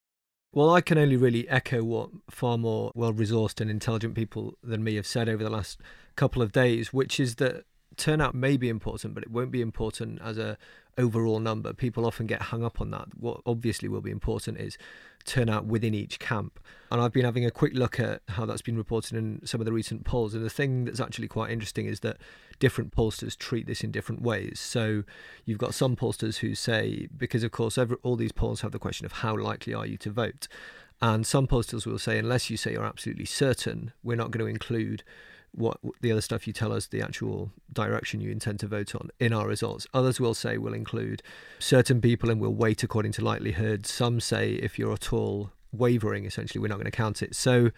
Well, 0.54 0.74
I 0.74 0.82
can 0.82 0.97
only 0.97 1.17
really 1.17 1.47
echo 1.47 1.84
what 1.84 2.10
far 2.32 2.58
more 2.58 2.91
well 2.95 3.13
resourced 3.13 3.62
and 3.62 3.69
intelligent 3.69 4.15
people 4.15 4.58
than 4.63 4.84
me 4.84 4.95
have 4.95 5.06
said 5.06 5.30
over 5.30 5.43
the 5.43 5.52
last 5.52 5.80
couple 6.15 6.41
of 6.41 6.52
days, 6.52 6.91
which 6.91 7.19
is 7.19 7.36
that 7.36 7.63
turnout 8.01 8.33
may 8.33 8.57
be 8.57 8.67
important, 8.67 9.13
but 9.13 9.23
it 9.23 9.29
won't 9.29 9.51
be 9.51 9.61
important 9.61 10.19
as 10.23 10.37
a 10.37 10.57
overall 10.97 11.39
number. 11.39 11.71
People 11.71 12.05
often 12.05 12.25
get 12.25 12.41
hung 12.41 12.63
up 12.63 12.81
on 12.81 12.89
that. 12.91 13.07
What 13.17 13.41
obviously 13.45 13.87
will 13.87 14.01
be 14.01 14.11
important 14.11 14.57
is 14.57 14.77
turnout 15.23 15.65
within 15.65 15.93
each 15.93 16.17
camp. 16.19 16.59
And 16.89 16.99
I've 16.99 17.13
been 17.13 17.25
having 17.25 17.45
a 17.45 17.51
quick 17.51 17.73
look 17.75 17.99
at 17.99 18.23
how 18.29 18.45
that's 18.45 18.63
been 18.63 18.75
reported 18.75 19.15
in 19.15 19.45
some 19.45 19.61
of 19.61 19.65
the 19.65 19.71
recent 19.71 20.03
polls. 20.03 20.33
And 20.33 20.43
the 20.43 20.49
thing 20.49 20.85
that's 20.85 20.99
actually 20.99 21.27
quite 21.27 21.51
interesting 21.51 21.85
is 21.85 21.99
that 21.99 22.17
different 22.59 22.91
pollsters 22.91 23.37
treat 23.37 23.67
this 23.67 23.83
in 23.83 23.91
different 23.91 24.23
ways. 24.23 24.59
So 24.59 25.03
you've 25.45 25.59
got 25.59 25.75
some 25.75 25.95
pollsters 25.95 26.37
who 26.37 26.55
say, 26.55 27.07
because 27.15 27.43
of 27.43 27.51
course, 27.51 27.77
every, 27.77 27.97
all 28.01 28.15
these 28.15 28.31
polls 28.31 28.61
have 28.61 28.71
the 28.71 28.79
question 28.79 29.05
of 29.05 29.11
how 29.11 29.37
likely 29.37 29.73
are 29.75 29.85
you 29.85 29.97
to 29.97 30.09
vote. 30.09 30.47
And 31.01 31.25
some 31.25 31.47
pollsters 31.47 31.85
will 31.85 31.99
say, 31.99 32.17
unless 32.17 32.49
you 32.49 32.57
say 32.57 32.73
you're 32.73 32.83
absolutely 32.83 33.25
certain, 33.25 33.93
we're 34.03 34.17
not 34.17 34.31
going 34.31 34.43
to 34.45 34.49
include 34.49 35.03
what 35.53 35.77
the 36.01 36.11
other 36.11 36.21
stuff 36.21 36.47
you 36.47 36.53
tell 36.53 36.71
us 36.71 36.87
the 36.87 37.01
actual 37.01 37.51
direction 37.73 38.21
you 38.21 38.31
intend 38.31 38.59
to 38.61 38.67
vote 38.67 38.95
on 38.95 39.09
in 39.19 39.33
our 39.33 39.47
results. 39.47 39.85
Others 39.93 40.19
will 40.19 40.33
say 40.33 40.57
we'll 40.57 40.73
include 40.73 41.21
certain 41.59 42.01
people 42.01 42.29
and 42.29 42.39
we'll 42.39 42.53
weight 42.53 42.83
according 42.83 43.11
to 43.13 43.23
likelihood. 43.23 43.85
Some 43.85 44.19
say 44.19 44.53
if 44.53 44.79
you're 44.79 44.93
at 44.93 45.11
all 45.11 45.51
wavering, 45.71 46.25
essentially, 46.25 46.61
we're 46.61 46.67
not 46.67 46.75
going 46.75 46.85
to 46.85 46.91
count 46.91 47.21
it. 47.21 47.35
So 47.35 47.71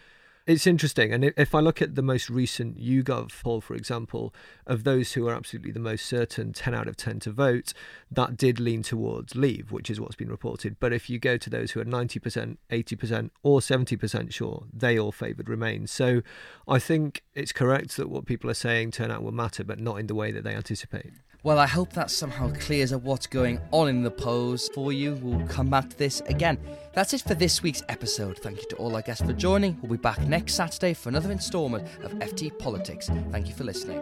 it's 0.46 0.66
interesting. 0.66 1.12
And 1.12 1.32
if 1.36 1.54
I 1.54 1.60
look 1.60 1.80
at 1.80 1.94
the 1.94 2.02
most 2.02 2.28
recent 2.28 2.78
YouGov 2.78 3.42
poll, 3.42 3.60
for 3.60 3.74
example, 3.74 4.34
of 4.66 4.84
those 4.84 5.12
who 5.12 5.26
are 5.26 5.34
absolutely 5.34 5.72
the 5.72 5.80
most 5.80 6.04
certain, 6.04 6.52
10 6.52 6.74
out 6.74 6.86
of 6.86 6.96
10 6.96 7.20
to 7.20 7.30
vote, 7.30 7.72
that 8.10 8.36
did 8.36 8.60
lean 8.60 8.82
towards 8.82 9.34
leave, 9.34 9.72
which 9.72 9.88
is 9.88 10.00
what's 10.00 10.16
been 10.16 10.30
reported. 10.30 10.76
But 10.78 10.92
if 10.92 11.08
you 11.08 11.18
go 11.18 11.38
to 11.38 11.48
those 11.48 11.72
who 11.72 11.80
are 11.80 11.84
90%, 11.84 12.58
80%, 12.70 13.30
or 13.42 13.60
70% 13.60 14.32
sure, 14.32 14.64
they 14.72 14.98
all 14.98 15.12
favoured 15.12 15.48
Remain. 15.48 15.86
So 15.86 16.20
I 16.68 16.78
think 16.78 17.22
it's 17.34 17.52
correct 17.52 17.96
that 17.96 18.10
what 18.10 18.26
people 18.26 18.50
are 18.50 18.54
saying 18.54 18.90
turnout 18.90 19.22
will 19.22 19.32
matter, 19.32 19.64
but 19.64 19.80
not 19.80 19.98
in 19.98 20.08
the 20.08 20.14
way 20.14 20.30
that 20.30 20.44
they 20.44 20.54
anticipate. 20.54 21.12
Well, 21.44 21.58
I 21.58 21.66
hope 21.66 21.92
that 21.92 22.10
somehow 22.10 22.50
clears 22.54 22.90
up 22.90 23.02
what's 23.02 23.26
going 23.26 23.60
on 23.70 23.88
in 23.88 24.02
the 24.02 24.10
polls 24.10 24.70
for 24.72 24.94
you. 24.94 25.16
We'll 25.16 25.46
come 25.46 25.68
back 25.68 25.90
to 25.90 25.98
this 25.98 26.22
again. 26.22 26.58
That's 26.94 27.12
it 27.12 27.20
for 27.20 27.34
this 27.34 27.62
week's 27.62 27.82
episode. 27.90 28.38
Thank 28.38 28.62
you 28.62 28.68
to 28.70 28.76
all 28.76 28.96
our 28.96 29.02
guests 29.02 29.26
for 29.26 29.34
joining. 29.34 29.78
We'll 29.82 29.90
be 29.90 29.98
back 29.98 30.22
next 30.22 30.54
Saturday 30.54 30.94
for 30.94 31.10
another 31.10 31.30
instalment 31.30 31.86
of 32.02 32.12
FT 32.12 32.58
Politics. 32.58 33.10
Thank 33.30 33.48
you 33.48 33.54
for 33.54 33.64
listening. 33.64 34.00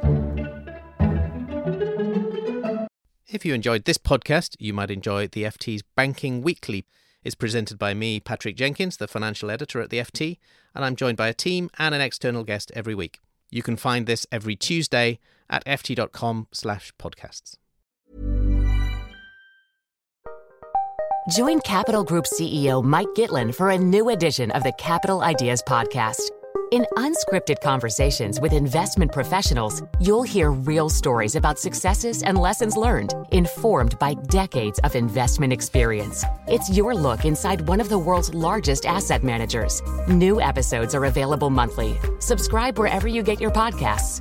If 3.27 3.45
you 3.45 3.55
enjoyed 3.55 3.87
this 3.87 3.99
podcast, 3.99 4.55
you 4.61 4.73
might 4.73 4.93
enjoy 4.93 5.27
the 5.27 5.43
FT's 5.43 5.83
Banking 5.97 6.43
Weekly. 6.43 6.87
It's 7.25 7.35
presented 7.35 7.77
by 7.77 7.93
me, 7.93 8.21
Patrick 8.21 8.55
Jenkins, 8.55 8.99
the 8.99 9.09
financial 9.09 9.51
editor 9.51 9.81
at 9.81 9.91
the 9.91 9.99
FT, 9.99 10.39
and 10.77 10.85
I'm 10.85 10.95
joined 10.95 11.17
by 11.17 11.27
a 11.27 11.35
team 11.35 11.71
and 11.77 11.93
an 11.93 12.01
external 12.01 12.45
guest 12.45 12.71
every 12.77 12.95
week. 12.95 13.19
You 13.51 13.65
can 13.65 13.77
find 13.77 14.07
this 14.07 14.29
every 14.31 14.55
Tuesday 14.55 15.19
at 15.51 15.65
ft.com 15.65 16.49
slash 16.53 16.93
podcasts. 16.99 17.57
Join 21.31 21.61
Capital 21.61 22.03
Group 22.03 22.25
CEO 22.25 22.83
Mike 22.83 23.07
Gitlin 23.15 23.55
for 23.55 23.71
a 23.71 23.79
new 23.79 24.09
edition 24.09 24.51
of 24.51 24.65
the 24.65 24.73
Capital 24.73 25.23
Ideas 25.23 25.63
Podcast. 25.63 26.31
In 26.73 26.87
unscripted 26.97 27.61
conversations 27.61 28.41
with 28.41 28.53
investment 28.53 29.13
professionals, 29.13 29.83
you'll 30.01 30.23
hear 30.23 30.51
real 30.51 30.89
stories 30.89 31.37
about 31.37 31.59
successes 31.59 32.23
and 32.23 32.39
lessons 32.39 32.77
learned, 32.77 33.15
informed 33.31 33.99
by 33.99 34.15
decades 34.15 34.81
of 34.83 34.97
investment 34.97 35.53
experience. 35.53 36.25
It's 36.49 36.71
your 36.77 36.95
look 36.95 37.25
inside 37.25 37.69
one 37.69 37.81
of 37.81 37.89
the 37.89 37.99
world's 37.99 38.35
largest 38.35 38.85
asset 38.85 39.23
managers. 39.23 39.83
New 40.09 40.41
episodes 40.41 40.95
are 40.95 41.05
available 41.05 41.51
monthly. 41.51 41.95
Subscribe 42.21 42.79
wherever 42.79 43.07
you 43.07 43.23
get 43.23 43.39
your 43.41 43.51
podcasts. 43.53 44.21